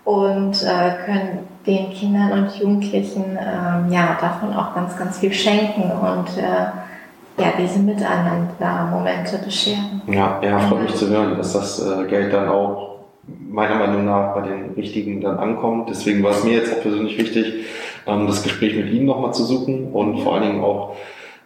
und 0.05 0.63
äh, 0.63 1.05
können 1.05 1.49
den 1.67 1.91
Kindern 1.91 2.33
und 2.33 2.57
Jugendlichen 2.57 3.39
ähm, 3.39 3.93
ja 3.93 4.17
davon 4.21 4.55
auch 4.55 4.75
ganz, 4.75 4.97
ganz 4.97 5.19
viel 5.19 5.33
schenken 5.33 5.91
und 5.91 6.39
äh, 6.39 7.43
ja, 7.43 7.53
diese 7.59 7.81
Miteinander-Momente 7.81 9.39
bescheren. 9.45 10.01
Ja, 10.07 10.41
ja, 10.43 10.59
freut 10.59 10.83
mich 10.83 10.95
zu 10.95 11.09
hören, 11.09 11.37
dass 11.37 11.53
das 11.53 11.85
äh, 11.85 12.07
Geld 12.07 12.33
dann 12.33 12.49
auch 12.49 12.97
meiner 13.27 13.75
Meinung 13.75 14.05
nach 14.05 14.35
bei 14.35 14.43
den 14.43 14.71
Richtigen 14.75 15.21
dann 15.21 15.39
ankommt. 15.39 15.91
Deswegen 15.91 16.23
war 16.23 16.31
es 16.31 16.45
mir 16.45 16.55
jetzt 16.55 16.73
auch 16.73 16.81
persönlich 16.81 17.19
wichtig, 17.19 17.67
ähm, 18.07 18.27
das 18.27 18.43
Gespräch 18.43 18.75
mit 18.77 18.91
Ihnen 18.91 19.07
nochmal 19.07 19.35
zu 19.35 19.45
suchen 19.45 19.93
und 19.93 20.21
vor 20.21 20.35
allen 20.35 20.45
Dingen 20.45 20.65
auch 20.65 20.97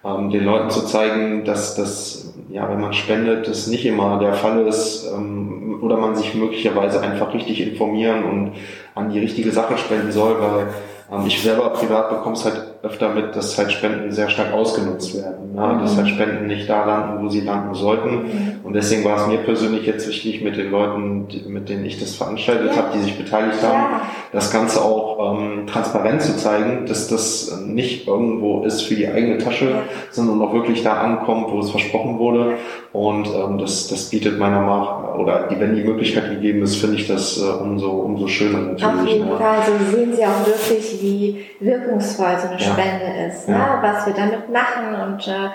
ähm, 0.04 0.30
den 0.30 0.44
Leuten 0.44 0.70
zu 0.70 0.84
zeigen, 0.84 1.44
dass 1.44 1.74
das, 1.74 2.32
ja, 2.48 2.68
wenn 2.68 2.80
man 2.80 2.92
spendet, 2.92 3.48
das 3.48 3.66
nicht 3.66 3.84
immer 3.84 4.18
der 4.18 4.34
Fall 4.34 4.66
ist 4.66 5.10
ähm, 5.12 5.78
oder 5.82 5.96
man 5.96 6.16
sich 6.16 6.34
möglicherweise 6.34 7.00
einfach 7.00 7.34
richtig 7.34 7.60
informieren 7.60 8.24
und 8.24 8.52
an 8.94 9.10
die 9.10 9.18
richtige 9.18 9.50
Sache 9.50 9.78
spenden 9.78 10.12
soll, 10.12 10.36
weil 10.40 10.68
ähm, 11.12 11.26
ich 11.26 11.42
selber 11.42 11.70
privat 11.70 12.10
bekomme 12.10 12.34
es 12.34 12.44
halt 12.44 12.69
öfter 12.82 13.10
mit, 13.10 13.36
dass 13.36 13.58
halt 13.58 13.72
Spenden 13.72 14.10
sehr 14.10 14.30
stark 14.30 14.54
ausgenutzt 14.54 15.14
werden. 15.14 15.54
Ne? 15.54 15.60
Mhm. 15.60 15.80
Dass 15.80 15.96
halt 15.96 16.08
Spenden 16.08 16.46
nicht 16.46 16.68
da 16.68 16.84
landen, 16.84 17.22
wo 17.22 17.28
sie 17.28 17.40
landen 17.40 17.74
sollten. 17.74 18.10
Mhm. 18.10 18.60
Und 18.64 18.72
deswegen 18.72 19.04
war 19.04 19.16
es 19.16 19.26
mir 19.26 19.38
persönlich 19.38 19.84
jetzt 19.86 20.08
wichtig, 20.08 20.42
mit 20.42 20.56
den 20.56 20.70
Leuten, 20.70 21.28
die, 21.28 21.42
mit 21.46 21.68
denen 21.68 21.84
ich 21.84 22.00
das 22.00 22.14
veranstaltet 22.14 22.70
ja. 22.70 22.76
habe, 22.76 22.88
die 22.94 23.02
sich 23.02 23.18
beteiligt 23.18 23.62
haben, 23.62 23.92
ja. 23.92 24.00
das 24.32 24.50
Ganze 24.50 24.82
auch 24.82 25.38
ähm, 25.38 25.66
transparent 25.66 26.22
zu 26.22 26.36
zeigen, 26.36 26.86
dass 26.86 27.08
das 27.08 27.60
nicht 27.66 28.08
irgendwo 28.08 28.64
ist 28.64 28.82
für 28.82 28.94
die 28.94 29.08
eigene 29.08 29.36
Tasche, 29.38 29.70
ja. 29.70 29.82
sondern 30.10 30.40
auch 30.40 30.54
wirklich 30.54 30.82
da 30.82 30.94
ankommt, 30.94 31.50
wo 31.50 31.58
es 31.58 31.70
versprochen 31.70 32.18
wurde. 32.18 32.54
Und 32.92 33.28
ähm, 33.28 33.58
das, 33.58 33.88
das 33.88 34.08
bietet 34.10 34.38
meiner 34.38 34.60
Meinung 34.60 34.84
nach, 34.84 35.14
oder 35.16 35.48
wenn 35.50 35.74
die 35.74 35.84
Möglichkeit 35.84 36.30
gegeben 36.30 36.62
ist, 36.62 36.76
finde 36.76 36.96
ich 36.96 37.06
das 37.06 37.40
äh, 37.40 37.44
umso, 37.44 37.90
umso 37.90 38.26
schöner 38.26 38.60
natürlich. 38.60 38.84
Auf 38.84 39.06
jeden 39.06 39.28
ne? 39.28 39.36
Fall, 39.36 39.58
so 39.66 39.96
sehen 39.96 40.12
Sie 40.16 40.24
auch 40.24 40.46
wirklich, 40.46 41.02
wie 41.02 41.44
wirkungsvoll 41.60 42.36
so 42.40 42.48
eine 42.48 42.58
Spende 42.72 43.26
ist, 43.28 43.48
ne? 43.48 43.78
was 43.80 44.06
wir 44.06 44.14
damit 44.14 44.50
machen 44.50 44.94
und 44.94 45.26
äh, 45.28 45.50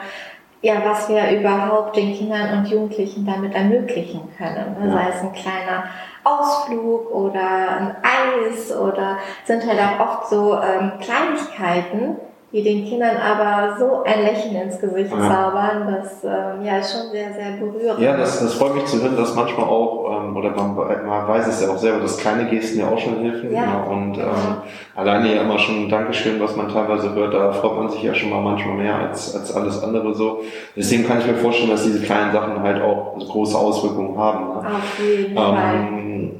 ja, 0.61 0.81
was 0.83 1.07
wir 1.09 1.29
überhaupt 1.29 1.95
den 1.95 2.15
Kindern 2.15 2.57
und 2.57 2.67
Jugendlichen 2.67 3.25
damit 3.25 3.53
ermöglichen 3.53 4.21
können. 4.35 4.75
Ne? 4.79 4.91
Sei 4.91 5.09
es 5.09 5.21
ein 5.21 5.33
kleiner 5.33 5.83
Ausflug 6.23 7.11
oder 7.11 7.77
ein 7.79 7.95
Eis 8.01 8.75
oder 8.75 9.17
sind 9.43 9.63
halt 9.67 9.79
auch 9.79 9.99
oft 9.99 10.29
so 10.29 10.55
ähm, 10.55 10.93
Kleinigkeiten, 10.99 12.15
die 12.55 12.63
den 12.63 12.85
Kindern 12.85 13.17
aber 13.17 13.75
so 13.77 14.03
ein 14.05 14.23
Lächeln 14.23 14.55
ins 14.55 14.79
Gesicht 14.79 15.11
ja. 15.11 15.17
zaubern, 15.19 15.93
das 15.93 16.23
ähm, 16.23 16.63
ja 16.63 16.75
schon 16.75 17.11
sehr, 17.11 17.33
sehr 17.33 17.57
berührend. 17.59 17.99
Ja, 17.99 18.15
das, 18.15 18.39
das 18.39 18.53
freut 18.53 18.75
mich 18.75 18.85
zu 18.85 19.01
hören, 19.01 19.17
dass 19.17 19.35
manchmal 19.35 19.67
auch, 19.67 20.23
ähm, 20.23 20.37
oder 20.37 20.51
man, 20.51 20.73
man 20.73 21.27
weiß 21.27 21.47
es 21.47 21.61
ja 21.61 21.69
auch 21.69 21.77
selber, 21.77 21.99
dass 21.99 22.17
kleine 22.17 22.45
Gesten 22.45 22.79
ja 22.79 22.87
auch 22.87 22.97
schon 22.97 23.19
helfen. 23.19 23.51
Ja. 23.51 23.63
ja 23.63 23.83
und 23.91 24.17
ähm, 24.17 24.57
alleine 24.95 25.35
ja 25.35 25.41
immer 25.41 25.59
schon 25.59 25.83
ein 25.83 25.89
Dankeschön, 25.89 26.39
was 26.39 26.55
man 26.55 26.69
teilweise 26.69 27.13
hört, 27.13 27.33
da 27.33 27.51
freut 27.51 27.75
man 27.75 27.89
sich 27.89 28.01
ja 28.01 28.13
schon 28.13 28.29
mal 28.29 28.41
manchmal 28.41 28.75
mehr 28.75 28.95
als, 28.95 29.35
als 29.35 29.53
alles 29.53 29.83
andere 29.83 30.13
so. 30.13 30.39
Deswegen 30.77 31.05
kann 31.05 31.19
ich 31.19 31.27
mir 31.27 31.35
vorstellen, 31.35 31.71
dass 31.71 31.83
diese 31.83 32.03
kleinen 32.03 32.31
Sachen 32.31 32.61
halt 32.61 32.81
auch 32.81 33.17
große 33.17 33.57
Auswirkungen 33.57 34.17
haben. 34.17 34.45
Ne? 34.45 34.69
Auf 34.69 34.99
jeden 35.05 35.35
Fall. 35.35 35.75
Ähm, 35.75 36.31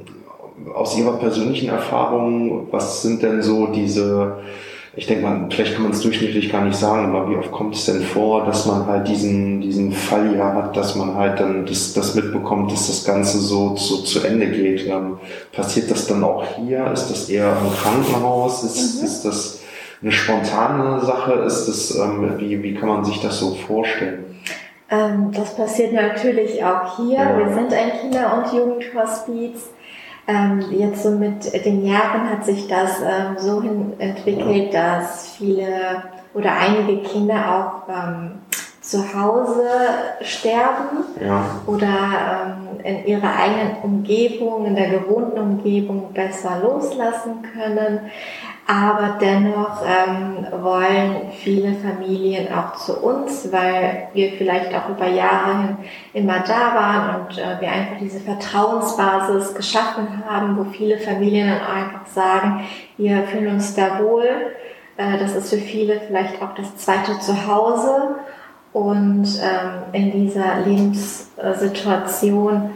aus 0.74 0.98
Ihrer 0.98 1.18
persönlichen 1.18 1.68
Erfahrung, 1.68 2.68
was 2.70 3.02
sind 3.02 3.22
denn 3.22 3.42
so 3.42 3.66
diese 3.66 4.38
ich 4.96 5.06
denke 5.06 5.24
mal, 5.24 5.46
vielleicht 5.50 5.74
kann 5.74 5.82
man 5.82 5.92
es 5.92 6.00
durchschnittlich 6.00 6.50
gar 6.50 6.64
nicht 6.64 6.76
sagen, 6.76 7.14
aber 7.14 7.30
wie 7.30 7.36
oft 7.36 7.52
kommt 7.52 7.74
es 7.74 7.84
denn 7.84 8.00
vor, 8.00 8.46
dass 8.46 8.64
man 8.64 8.86
halt 8.86 9.06
diesen, 9.06 9.60
diesen 9.60 9.92
Fall 9.92 10.34
ja 10.34 10.54
hat, 10.54 10.74
dass 10.74 10.94
man 10.94 11.14
halt 11.14 11.38
dann 11.38 11.66
das, 11.66 11.92
das 11.92 12.14
mitbekommt, 12.14 12.72
dass 12.72 12.86
das 12.86 13.04
Ganze 13.04 13.38
so, 13.38 13.76
so 13.76 13.98
zu 13.98 14.20
Ende 14.20 14.46
geht. 14.46 14.86
Ähm, 14.86 15.18
passiert 15.52 15.90
das 15.90 16.06
dann 16.06 16.24
auch 16.24 16.44
hier? 16.56 16.90
Ist 16.92 17.10
das 17.10 17.28
eher 17.28 17.54
im 17.60 17.76
Krankenhaus? 17.76 18.64
Ist, 18.64 18.98
mhm. 18.98 19.04
ist 19.04 19.22
das 19.26 19.60
eine 20.00 20.12
spontane 20.12 21.04
Sache? 21.04 21.32
Ist 21.46 21.66
das, 21.66 21.94
ähm, 21.94 22.32
wie, 22.38 22.62
wie 22.62 22.74
kann 22.74 22.88
man 22.88 23.04
sich 23.04 23.20
das 23.20 23.38
so 23.38 23.54
vorstellen? 23.54 24.24
Ähm, 24.90 25.30
das 25.30 25.54
passiert 25.54 25.92
natürlich 25.92 26.64
auch 26.64 26.96
hier. 26.96 27.18
Ja. 27.18 27.38
Wir 27.38 27.52
sind 27.52 27.70
ein 27.70 28.00
Kinder- 28.00 28.32
und 28.38 28.58
Jugendhospiz. 28.58 29.68
Ähm, 30.28 30.64
jetzt 30.72 31.04
so 31.04 31.10
mit 31.10 31.52
den 31.64 31.86
Jahren 31.86 32.28
hat 32.28 32.44
sich 32.44 32.66
das 32.66 33.00
ähm, 33.00 33.36
so 33.38 33.62
hin 33.62 33.92
entwickelt, 33.98 34.74
dass 34.74 35.36
viele 35.36 36.02
oder 36.34 36.52
einige 36.52 37.02
Kinder 37.02 37.84
auch 37.86 37.88
ähm, 37.88 38.32
zu 38.80 39.14
Hause 39.14 39.68
sterben 40.22 41.04
ja. 41.20 41.44
oder 41.66 41.86
ähm, 41.86 42.80
in 42.84 43.06
ihrer 43.06 43.36
eigenen 43.36 43.76
Umgebung, 43.82 44.66
in 44.66 44.76
der 44.76 44.90
gewohnten 44.90 45.38
Umgebung 45.38 46.12
besser 46.12 46.60
loslassen 46.62 47.42
können. 47.52 48.00
Aber 48.68 49.18
dennoch 49.20 49.80
ähm, 49.86 50.44
wollen 50.60 51.30
viele 51.32 51.74
Familien 51.74 52.52
auch 52.52 52.74
zu 52.74 53.00
uns, 53.00 53.52
weil 53.52 54.08
wir 54.12 54.32
vielleicht 54.32 54.74
auch 54.74 54.88
über 54.88 55.06
Jahre 55.06 55.58
hin 55.58 55.76
immer 56.14 56.40
da 56.40 56.74
waren 56.74 57.20
und 57.20 57.38
äh, 57.38 57.60
wir 57.60 57.70
einfach 57.70 57.98
diese 58.00 58.18
Vertrauensbasis 58.18 59.54
geschaffen 59.54 60.24
haben, 60.28 60.58
wo 60.58 60.64
viele 60.64 60.98
Familien 60.98 61.48
dann 61.48 61.60
einfach 61.60 62.06
sagen, 62.06 62.64
wir 62.96 63.22
fühlen 63.28 63.54
uns 63.54 63.76
da 63.76 64.00
wohl. 64.00 64.26
Äh, 64.96 65.16
das 65.18 65.36
ist 65.36 65.50
für 65.50 65.58
viele 65.58 66.00
vielleicht 66.00 66.42
auch 66.42 66.56
das 66.56 66.76
zweite 66.76 67.20
Zuhause. 67.20 68.16
Und 68.72 69.28
ähm, 69.42 69.84
in 69.92 70.10
dieser 70.10 70.62
Lebenssituation 70.66 72.70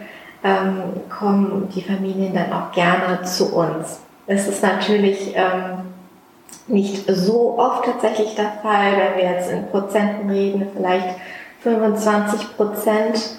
ähm, 0.45 0.83
kommen 1.11 1.69
die 1.75 1.83
Familien 1.83 2.33
dann 2.33 2.53
auch 2.53 2.71
gerne 2.71 3.25
zu 3.25 3.57
uns. 3.57 4.03
Es 4.33 4.47
ist 4.47 4.63
natürlich 4.63 5.33
ähm, 5.35 5.89
nicht 6.69 7.05
so 7.09 7.59
oft 7.59 7.85
tatsächlich 7.85 8.37
der 8.37 8.53
Fall, 8.63 8.93
wenn 8.93 9.17
wir 9.17 9.29
jetzt 9.29 9.51
in 9.51 9.67
Prozenten 9.67 10.31
reden, 10.31 10.69
vielleicht 10.73 11.17
25 11.65 12.57
Prozent 12.57 13.31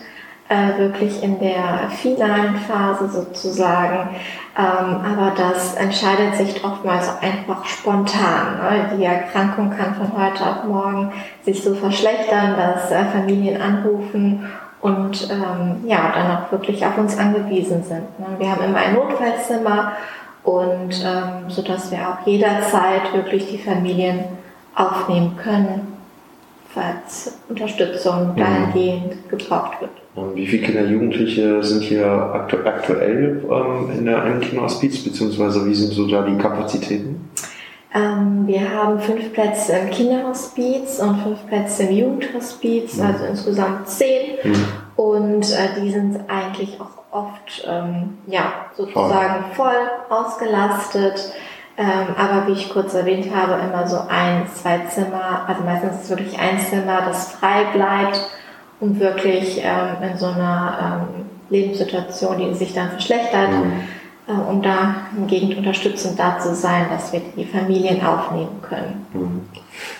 äh, 0.49 0.77
wirklich 0.77 1.23
in 1.23 1.39
der 1.39 1.89
finalen 1.91 2.57
Phase 2.57 3.07
sozusagen. 3.07 4.09
Ähm, 4.57 4.97
aber 5.05 5.31
das 5.37 5.75
entscheidet 5.75 6.35
sich 6.35 6.61
oftmals 6.61 7.09
einfach 7.21 7.63
spontan. 7.63 8.57
Ne? 8.57 8.97
Die 8.97 9.05
Erkrankung 9.05 9.69
kann 9.69 9.95
von 9.95 10.11
heute 10.11 10.45
auf 10.45 10.65
morgen 10.65 11.13
sich 11.45 11.63
so 11.63 11.73
verschlechtern, 11.73 12.57
dass 12.57 12.91
äh, 12.91 13.05
Familien 13.05 13.61
anrufen 13.61 14.45
und 14.81 15.29
ähm, 15.31 15.85
ja, 15.87 16.11
dann 16.13 16.35
auch 16.35 16.51
wirklich 16.51 16.85
auf 16.85 16.97
uns 16.97 17.17
angewiesen 17.17 17.81
sind. 17.81 18.19
Ne? 18.19 18.25
Wir 18.39 18.51
haben 18.51 18.65
immer 18.65 18.79
ein 18.79 18.95
Notfallzimmer 18.95 19.93
und 20.43 21.03
ähm, 21.05 21.49
so 21.49 21.61
dass 21.61 21.91
wir 21.91 21.99
auch 21.99 22.25
jederzeit 22.25 23.13
wirklich 23.13 23.47
die 23.49 23.57
Familien 23.57 24.25
aufnehmen 24.75 25.37
können, 25.37 25.93
falls 26.73 27.37
Unterstützung 27.49 28.31
mhm. 28.31 28.37
dahingehend 28.37 29.29
gebraucht 29.29 29.81
wird. 29.81 29.91
Wie 30.35 30.45
viele 30.45 30.63
Kinder, 30.63 30.85
Jugendliche 30.85 31.63
sind 31.63 31.83
hier 31.83 32.05
aktu 32.05 32.57
aktuell 32.65 33.43
ähm, 33.49 33.97
in 33.97 34.05
der 34.05 34.39
Kinderhospiz, 34.41 35.03
beziehungsweise 35.03 35.65
wie 35.65 35.73
sind 35.73 35.93
so 35.93 36.07
da 36.07 36.23
die 36.23 36.37
Kapazitäten? 36.37 37.29
Ähm, 37.93 38.45
wir 38.45 38.73
haben 38.73 38.99
fünf 38.99 39.33
Plätze 39.33 39.73
im 39.73 39.89
Kinderhospiz 39.89 40.99
und 40.99 41.21
fünf 41.21 41.47
Plätze 41.47 41.83
im 41.83 41.95
Jugendhospiz, 41.95 42.97
mhm. 42.97 43.05
also 43.05 43.25
insgesamt 43.25 43.87
zehn. 43.87 44.37
Mhm. 44.43 44.65
Und 44.95 45.51
äh, 45.51 45.81
die 45.81 45.91
sind 45.91 46.19
eigentlich 46.29 46.79
auch 46.79 47.01
oft 47.11 47.67
ähm, 47.67 48.17
ja, 48.27 48.53
sozusagen 48.75 49.45
voll, 49.53 49.71
voll 50.07 50.17
ausgelastet. 50.17 51.33
Ähm, 51.77 52.15
aber 52.17 52.47
wie 52.47 52.53
ich 52.53 52.69
kurz 52.69 52.93
erwähnt 52.93 53.33
habe, 53.33 53.53
immer 53.63 53.87
so 53.87 53.99
ein, 54.09 54.45
zwei 54.53 54.79
Zimmer, 54.89 55.45
also 55.47 55.63
meistens 55.63 55.95
ist 55.95 56.03
es 56.03 56.09
wirklich 56.09 56.39
ein 56.39 56.59
Zimmer, 56.59 57.01
das 57.05 57.31
frei 57.31 57.65
bleibt, 57.73 58.29
um 58.79 58.99
wirklich 58.99 59.61
ähm, 59.63 60.11
in 60.11 60.17
so 60.17 60.27
einer 60.27 61.07
ähm, 61.15 61.25
Lebenssituation, 61.49 62.37
die 62.37 62.53
sich 62.53 62.73
dann 62.73 62.89
verschlechtert, 62.89 63.51
mhm 63.51 63.83
äh, 64.27 64.49
um 64.49 64.61
da 64.61 64.95
hingegen 65.15 65.57
unterstützend 65.57 66.19
da 66.19 66.37
zu 66.39 66.53
sein, 66.53 66.85
dass 66.89 67.11
wir 67.11 67.21
die 67.35 67.45
Familien 67.45 68.03
aufnehmen 68.05 68.61
können. 68.61 69.05
Mhm. 69.13 69.41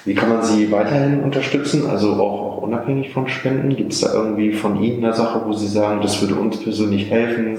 Wie 0.05 0.13
kann 0.13 0.29
man 0.29 0.43
sie 0.43 0.71
weiterhin 0.71 1.23
unterstützen, 1.23 1.89
also 1.89 2.13
auch, 2.13 2.50
auch 2.50 2.50
unabhängig 2.61 3.11
von 3.11 3.27
Spenden? 3.27 3.75
Gibt 3.75 3.93
es 3.93 4.01
da 4.01 4.13
irgendwie 4.13 4.53
von 4.53 4.81
Ihnen 4.81 5.03
eine 5.03 5.13
Sache, 5.13 5.41
wo 5.45 5.53
Sie 5.53 5.67
sagen, 5.67 6.01
das 6.01 6.21
würde 6.21 6.35
uns 6.35 6.57
persönlich 6.57 7.09
helfen, 7.09 7.53
mhm. 7.53 7.57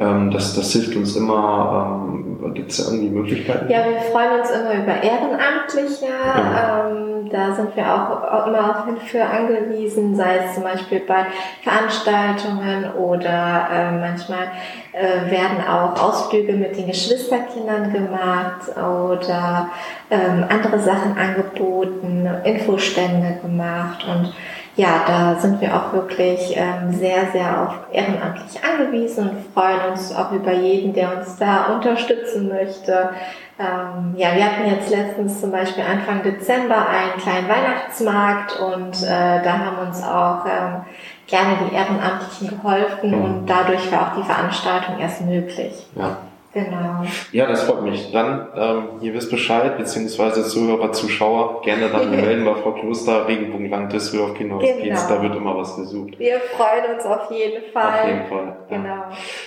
ähm, 0.00 0.30
das, 0.30 0.54
das 0.54 0.72
hilft 0.72 0.96
uns 0.96 1.16
immer? 1.16 2.08
Ähm, 2.08 2.29
Gibt 2.54 2.70
es 2.70 2.78
da 2.78 2.92
irgendwie 2.92 3.10
Möglichkeiten? 3.10 3.70
Ja, 3.70 3.84
wir 3.84 4.00
freuen 4.12 4.40
uns 4.40 4.50
immer 4.50 4.74
über 4.74 5.02
Ehrenamtliche. 5.02 6.06
Ja. 6.06 6.88
Ähm, 6.88 7.28
da 7.30 7.54
sind 7.54 7.76
wir 7.76 7.84
auch, 7.84 8.46
immer 8.46 8.70
auf 8.70 8.84
Hilfe 8.86 9.24
angewiesen, 9.24 10.16
sei 10.16 10.38
es 10.38 10.54
zum 10.54 10.64
Beispiel 10.64 11.00
bei 11.00 11.26
Veranstaltungen 11.62 12.92
oder 12.94 13.68
äh, 13.72 13.92
manchmal 13.92 14.50
äh, 14.92 15.30
werden 15.30 15.64
auch 15.68 16.00
Ausflüge 16.02 16.54
mit 16.54 16.76
den 16.76 16.88
Geschwisterkindern 16.88 17.92
gemacht 17.92 18.68
oder 18.76 19.70
ähm, 20.10 20.44
andere 20.48 20.80
Sachen 20.80 21.16
angeboten, 21.16 22.28
Infostände 22.44 23.38
gemacht 23.42 24.04
und 24.08 24.34
ja, 24.76 25.02
da 25.06 25.40
sind 25.40 25.60
wir 25.60 25.74
auch 25.74 25.92
wirklich 25.92 26.54
ähm, 26.56 26.92
sehr, 26.92 27.26
sehr 27.32 27.62
auf 27.62 27.74
ehrenamtlich 27.92 28.60
angewiesen 28.62 29.28
und 29.28 29.52
freuen 29.52 29.90
uns 29.90 30.14
auch 30.14 30.32
über 30.32 30.52
jeden, 30.52 30.92
der 30.92 31.18
uns 31.18 31.36
da 31.36 31.74
unterstützen 31.74 32.48
möchte. 32.48 33.10
Ähm, 33.58 34.14
ja, 34.16 34.34
wir 34.34 34.44
hatten 34.44 34.70
jetzt 34.70 34.90
letztens 34.90 35.40
zum 35.40 35.50
Beispiel 35.50 35.84
Anfang 35.84 36.22
Dezember 36.22 36.88
einen 36.88 37.20
kleinen 37.20 37.48
Weihnachtsmarkt 37.48 38.58
und 38.60 39.02
äh, 39.02 39.42
da 39.42 39.58
haben 39.58 39.88
uns 39.88 40.02
auch 40.02 40.46
ähm, 40.46 40.82
gerne 41.26 41.56
die 41.68 41.74
Ehrenamtlichen 41.74 42.48
geholfen 42.48 43.10
mhm. 43.10 43.24
und 43.24 43.46
dadurch 43.46 43.90
war 43.92 44.12
auch 44.12 44.16
die 44.16 44.22
Veranstaltung 44.22 44.98
erst 44.98 45.22
möglich. 45.22 45.86
Ja. 45.94 46.16
Genau. 46.52 47.04
Ja, 47.30 47.46
das 47.46 47.62
freut 47.62 47.82
mich. 47.82 48.10
Dann, 48.10 48.48
ähm, 48.56 48.84
ihr 49.00 49.14
wisst 49.14 49.30
Bescheid, 49.30 49.78
beziehungsweise 49.78 50.44
Zuhörer, 50.44 50.90
Zuschauer, 50.90 51.62
gerne 51.62 51.88
dann 51.88 52.10
melden 52.16 52.44
bei 52.44 52.54
Frau 52.54 52.72
Kloster, 52.72 53.28
Regenbogenland, 53.28 53.92
Düsseldorf, 53.92 54.34
Kinderhospiz, 54.34 54.82
genau. 54.82 55.08
da 55.08 55.22
wird 55.22 55.36
immer 55.36 55.56
was 55.56 55.76
gesucht. 55.76 56.18
Wir 56.18 56.40
freuen 56.40 56.96
uns 56.96 57.06
auf 57.06 57.30
jeden 57.30 57.70
Fall. 57.72 58.00
Auf 58.00 58.06
jeden 58.08 58.26
Fall. 58.26 58.56
Genau. 58.68 59.04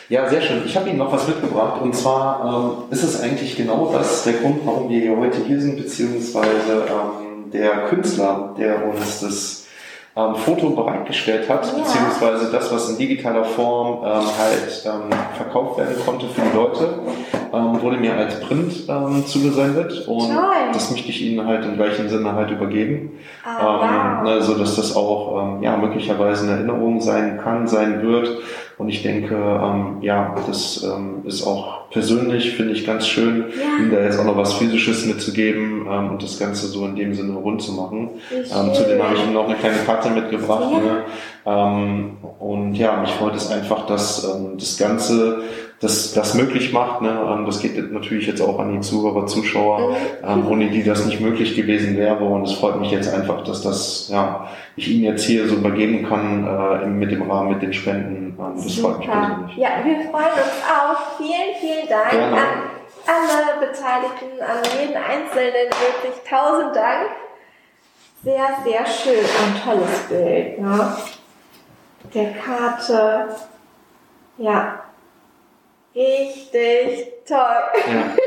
Ja, 0.07 0.29
sehr 0.29 0.41
schön. 0.41 0.63
Ich 0.65 0.77
habe 0.77 0.87
Ihnen 0.87 0.99
noch 0.99 1.11
was 1.11 1.27
mitgebracht 1.27 1.81
und 1.81 1.93
zwar 1.93 2.45
ähm, 2.45 2.91
ist 2.91 3.03
es 3.03 3.21
eigentlich 3.21 3.57
genau 3.57 3.91
das, 3.91 4.23
der 4.23 4.33
Grund, 4.33 4.61
warum 4.63 4.89
wir 4.89 5.01
hier 5.01 5.17
heute 5.17 5.39
hier 5.45 5.59
sind, 5.59 5.75
beziehungsweise 5.75 6.85
ähm, 6.87 7.51
der 7.51 7.85
Künstler, 7.89 8.55
der 8.57 8.85
uns 8.87 9.19
das 9.19 9.62
ähm, 10.15 10.35
Foto 10.35 10.69
bereitgestellt 10.71 11.49
hat, 11.49 11.65
ja. 11.65 11.79
beziehungsweise 11.79 12.51
das, 12.51 12.71
was 12.71 12.89
in 12.91 12.97
digitaler 12.97 13.43
Form 13.43 14.03
ähm, 14.03 14.27
halt 14.37 14.85
ähm, 14.85 15.17
verkauft 15.35 15.79
werden 15.79 15.95
konnte 16.05 16.27
für 16.27 16.41
die 16.41 16.55
Leute, 16.55 16.99
ähm, 17.51 17.81
wurde 17.81 17.97
mir 17.97 18.15
als 18.15 18.39
Print 18.41 18.87
ähm, 18.87 19.25
zugesendet 19.25 20.07
und 20.07 20.27
Toll. 20.27 20.71
das 20.71 20.91
möchte 20.91 21.09
ich 21.09 21.21
Ihnen 21.23 21.47
halt 21.47 21.65
im 21.65 21.75
gleichen 21.77 22.09
Sinne 22.09 22.33
halt 22.33 22.51
übergeben, 22.51 23.19
ah, 23.43 24.21
wow. 24.21 24.23
ne, 24.23 24.41
so 24.41 24.53
dass 24.53 24.75
das 24.75 24.95
auch 24.95 25.55
ähm, 25.55 25.63
ja 25.63 25.77
möglicherweise 25.77 26.43
eine 26.43 26.57
Erinnerung 26.57 27.01
sein 27.01 27.39
kann, 27.43 27.67
sein 27.67 28.03
wird 28.03 28.29
und 28.77 28.89
ich 28.89 29.03
denke, 29.03 29.35
ähm, 29.35 29.97
ja, 30.01 30.35
das 30.47 30.83
ähm, 30.83 31.21
ist 31.25 31.45
auch 31.45 31.89
persönlich, 31.89 32.55
finde 32.55 32.73
ich, 32.73 32.85
ganz 32.85 33.07
schön, 33.07 33.45
ja. 33.49 33.83
ihm 33.83 33.91
da 33.91 34.01
jetzt 34.01 34.19
auch 34.19 34.25
noch 34.25 34.35
was 34.35 34.53
Physisches 34.53 35.05
mitzugeben 35.05 35.85
ähm, 35.89 36.11
und 36.11 36.23
das 36.23 36.39
Ganze 36.39 36.67
so 36.67 36.85
in 36.85 36.95
dem 36.95 37.13
Sinne 37.13 37.33
rund 37.33 37.61
zu 37.61 37.73
machen. 37.73 38.09
Ähm, 38.31 38.73
zudem 38.73 39.01
habe 39.03 39.15
ich 39.15 39.23
ihm 39.23 39.33
noch 39.33 39.47
eine 39.47 39.55
kleine 39.55 39.77
Karte 39.85 40.09
mitgebracht. 40.09 40.71
Ja. 40.71 40.79
Ne? 40.79 41.03
Ähm, 41.45 42.17
und 42.39 42.75
ja, 42.75 42.97
mich 42.97 43.11
freut 43.11 43.35
es 43.35 43.51
einfach, 43.51 43.85
dass 43.85 44.23
ähm, 44.23 44.57
das 44.57 44.77
Ganze 44.77 45.43
das, 45.83 46.13
das 46.13 46.33
möglich 46.33 46.71
macht. 46.71 47.01
Ne? 47.01 47.09
Ähm, 47.09 47.45
das 47.45 47.61
geht 47.61 47.91
natürlich 47.91 48.25
jetzt 48.25 48.41
auch 48.41 48.57
an 48.57 48.71
die 48.71 48.79
Zuhörer, 48.79 49.27
Zuschauer, 49.27 49.91
mhm. 49.91 49.95
ähm, 50.25 50.47
ohne 50.47 50.69
die 50.69 50.83
das 50.83 51.05
nicht 51.05 51.19
möglich 51.19 51.55
gewesen 51.55 51.97
wäre. 51.97 52.23
Und 52.23 52.43
es 52.43 52.53
freut 52.53 52.79
mich 52.79 52.89
jetzt 52.91 53.13
einfach, 53.13 53.43
dass 53.43 53.61
das, 53.61 54.09
ja, 54.11 54.47
ich 54.77 54.89
Ihnen 54.89 55.03
jetzt 55.03 55.25
hier 55.25 55.47
so 55.47 55.55
übergeben 55.55 56.05
kann 56.07 56.47
äh, 56.47 56.87
mit 56.87 57.11
dem 57.11 57.29
Rahmen, 57.29 57.49
mit 57.51 57.61
den 57.61 57.73
Spenden. 57.73 58.22
Ähm, 58.39 58.55
das 58.55 58.65
Super. 58.67 59.01
freut 59.01 59.47
mich. 59.47 59.57
Ja, 59.57 59.69
wir 59.83 60.01
freuen 60.09 60.33
uns 60.33 60.63
auch. 60.67 61.17
Vielen, 61.17 61.55
vielen 61.59 61.87
Dank 61.87 62.11
Gerne. 62.11 62.37
an 62.37 63.29
alle 63.29 63.67
Beteiligten, 63.67 64.41
an 64.41 64.63
jeden 64.79 64.95
Einzelnen. 64.95 65.69
Wirklich 65.69 66.29
tausend 66.29 66.75
Dank. 66.75 67.09
Sehr, 68.23 68.47
sehr 68.63 68.85
schön. 68.85 69.25
Ein 69.25 69.61
tolles 69.63 69.99
Bild. 70.07 70.59
Ne? 70.59 70.97
Der 72.13 72.33
Karte. 72.33 73.35
Ja, 74.37 74.83
Richtig 75.95 77.22
toll. 77.27 77.37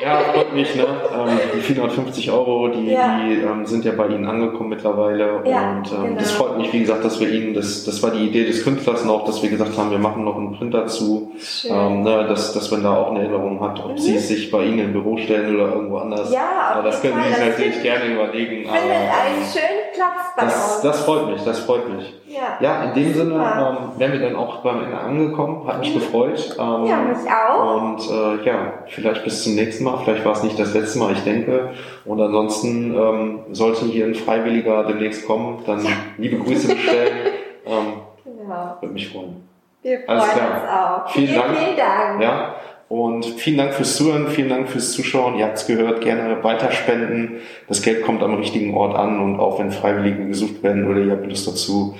Ja, 0.00 0.06
ja 0.06 0.18
freut 0.32 0.52
mich. 0.54 0.74
Ne? 0.74 0.85
Ähm, 0.85 1.38
die 1.54 1.61
450 1.61 2.30
Euro, 2.30 2.68
die, 2.68 2.90
ja. 2.90 3.18
die 3.18 3.35
ähm, 3.35 3.66
sind 3.66 3.85
ja 3.85 3.92
bei 3.92 4.09
Ihnen 4.09 4.26
angekommen 4.26 4.70
mittlerweile. 4.70 5.42
Ja, 5.44 5.70
und 5.70 5.92
ähm, 5.92 6.02
genau. 6.04 6.18
das 6.18 6.32
freut 6.32 6.59
mich, 6.59 6.72
wie 6.72 6.80
gesagt, 6.80 7.04
dass 7.04 7.20
wir 7.20 7.28
Ihnen, 7.28 7.54
das, 7.54 7.85
das 7.85 8.02
war 8.02 8.11
die 8.11 8.26
Idee 8.26 8.46
des 8.46 8.64
Künstlers 8.64 9.04
noch, 9.04 9.24
dass 9.24 9.42
wir 9.42 9.50
gesagt 9.50 9.76
haben, 9.76 9.90
wir 9.90 9.98
machen 9.98 10.24
noch 10.24 10.37
einen 10.37 10.56
Print 10.56 10.74
dazu, 10.74 11.32
ähm, 11.68 12.02
ne, 12.02 12.26
dass, 12.28 12.52
dass 12.52 12.70
man 12.70 12.82
da 12.82 12.96
auch 12.96 13.11
eine 13.11 13.20
Erinnerung 13.20 13.61
hat, 13.61 13.85
ob 13.85 13.92
mhm. 13.92 13.98
Sie 13.98 14.18
sich 14.18 14.50
bei 14.50 14.64
Ihnen 14.64 14.78
im 14.78 14.92
Büro 14.92 15.16
stellen 15.16 15.54
oder 15.54 15.72
irgendwo 15.72 15.98
anders. 15.98 16.32
Ja, 16.32 16.72
aber 16.74 16.82
das 16.82 17.02
können 17.02 17.22
Sie 17.22 17.35
sich 17.35 17.46
natürlich 17.46 17.82
gerne 17.82 18.06
überlegen. 18.06 18.64
Findet 18.64 18.74
einen 18.74 19.44
schönen 19.52 19.87
Platz 19.94 20.35
bei 20.37 20.44
das, 20.44 20.74
uns. 20.74 20.82
Das 20.82 21.04
freut 21.04 21.30
mich, 21.30 21.42
das 21.42 21.59
freut 21.61 21.88
mich. 21.88 22.14
Ja, 22.28 22.59
ja 22.61 22.85
in 22.85 22.94
dem 22.94 23.14
Sinne 23.14 23.35
ähm, 23.35 23.98
wären 23.98 24.12
wir 24.12 24.20
dann 24.20 24.37
auch 24.37 24.59
beim 24.59 24.85
Ende 24.85 24.98
angekommen. 24.98 25.66
Hat 25.66 25.80
mich 25.80 25.94
mhm. 25.94 26.00
gefreut. 26.00 26.56
Ähm, 26.59 26.87
ja, 26.87 26.96
mich 26.96 27.30
auch. 27.30 27.76
Und 27.76 28.00
äh, 28.11 28.44
ja, 28.44 28.72
vielleicht 28.88 29.25
bis 29.25 29.42
zum 29.42 29.55
nächsten 29.55 29.85
Mal. 29.85 29.99
Vielleicht 30.05 30.25
war 30.25 30.33
es 30.33 30.42
nicht 30.42 30.59
das 30.59 30.75
letzte 30.75 30.99
Mal, 30.99 31.12
ich 31.12 31.25
denke. 31.25 31.70
Und 32.05 32.20
ansonsten 32.20 32.94
ähm, 32.94 33.38
sollte 33.53 33.85
hier 33.87 34.07
ein 34.07 34.14
Freiwilliger 34.14 34.85
demnächst 34.85 35.27
kommen, 35.27 35.62
dann 35.66 35.85
ja. 35.85 35.90
liebe 36.18 36.38
Grüße 36.38 36.68
bestellen. 36.68 37.12
ähm, 37.66 37.92
genau. 38.25 38.77
Würde 38.81 38.94
mich 38.94 39.09
freuen. 39.09 39.37
Wir 39.83 40.01
freuen 40.01 40.18
uns 40.18 40.31
auch. 40.31 41.09
Vielen, 41.11 41.29
vielen 41.29 41.40
Dank. 41.40 41.59
Vielen 41.59 41.77
Dank. 41.77 42.22
Ja. 42.22 42.55
Und 42.88 43.25
vielen 43.25 43.59
Dank 43.59 43.75
fürs 43.75 43.96
Zuhören, 43.96 44.29
vielen 44.29 44.49
Dank 44.49 44.68
fürs 44.68 44.92
Zuschauen. 44.92 45.37
Ihr 45.37 45.46
habt 45.46 45.57
es 45.57 45.66
gehört, 45.66 46.03
gerne 46.03 46.42
weiterspenden. 46.44 47.40
Das 47.66 47.83
Geld 47.83 48.05
kommt 48.05 48.22
am 48.22 48.35
richtigen 48.35 48.75
Ort 48.75 48.94
an 48.96 49.20
und 49.20 49.40
auch 49.40 49.59
wenn 49.59 49.72
Freiwillige 49.72 50.25
gesucht 50.27 50.62
werden 50.62 50.88
oder 50.88 51.01
ihr 51.01 51.12
habt 51.12 51.27
Lust 51.27 51.49
dazu, 51.49 51.96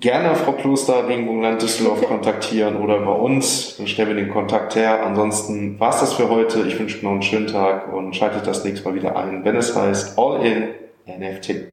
gerne 0.00 0.34
Frau 0.34 0.52
Kloster, 0.52 1.08
Regenbogenland 1.08 1.60
Düsseldorf 1.62 2.02
kontaktieren 2.02 2.76
oder 2.76 3.00
bei 3.00 3.12
uns. 3.12 3.76
Dann 3.76 3.86
stellen 3.86 4.08
wir 4.08 4.16
den 4.16 4.30
Kontakt 4.30 4.74
her. 4.76 5.04
Ansonsten 5.04 5.78
war's 5.80 6.00
das 6.00 6.14
für 6.14 6.28
heute. 6.28 6.60
Ich 6.62 6.78
wünsche 6.78 7.04
noch 7.04 7.12
einen 7.12 7.22
schönen 7.22 7.46
Tag 7.46 7.92
und 7.92 8.14
schaltet 8.14 8.46
das 8.46 8.64
nächste 8.64 8.88
Mal 8.88 8.94
wieder 8.94 9.16
ein, 9.16 9.44
wenn 9.44 9.56
es 9.56 9.76
heißt 9.76 10.18
All 10.18 10.44
in 10.44 10.74
NFT. 11.06 11.70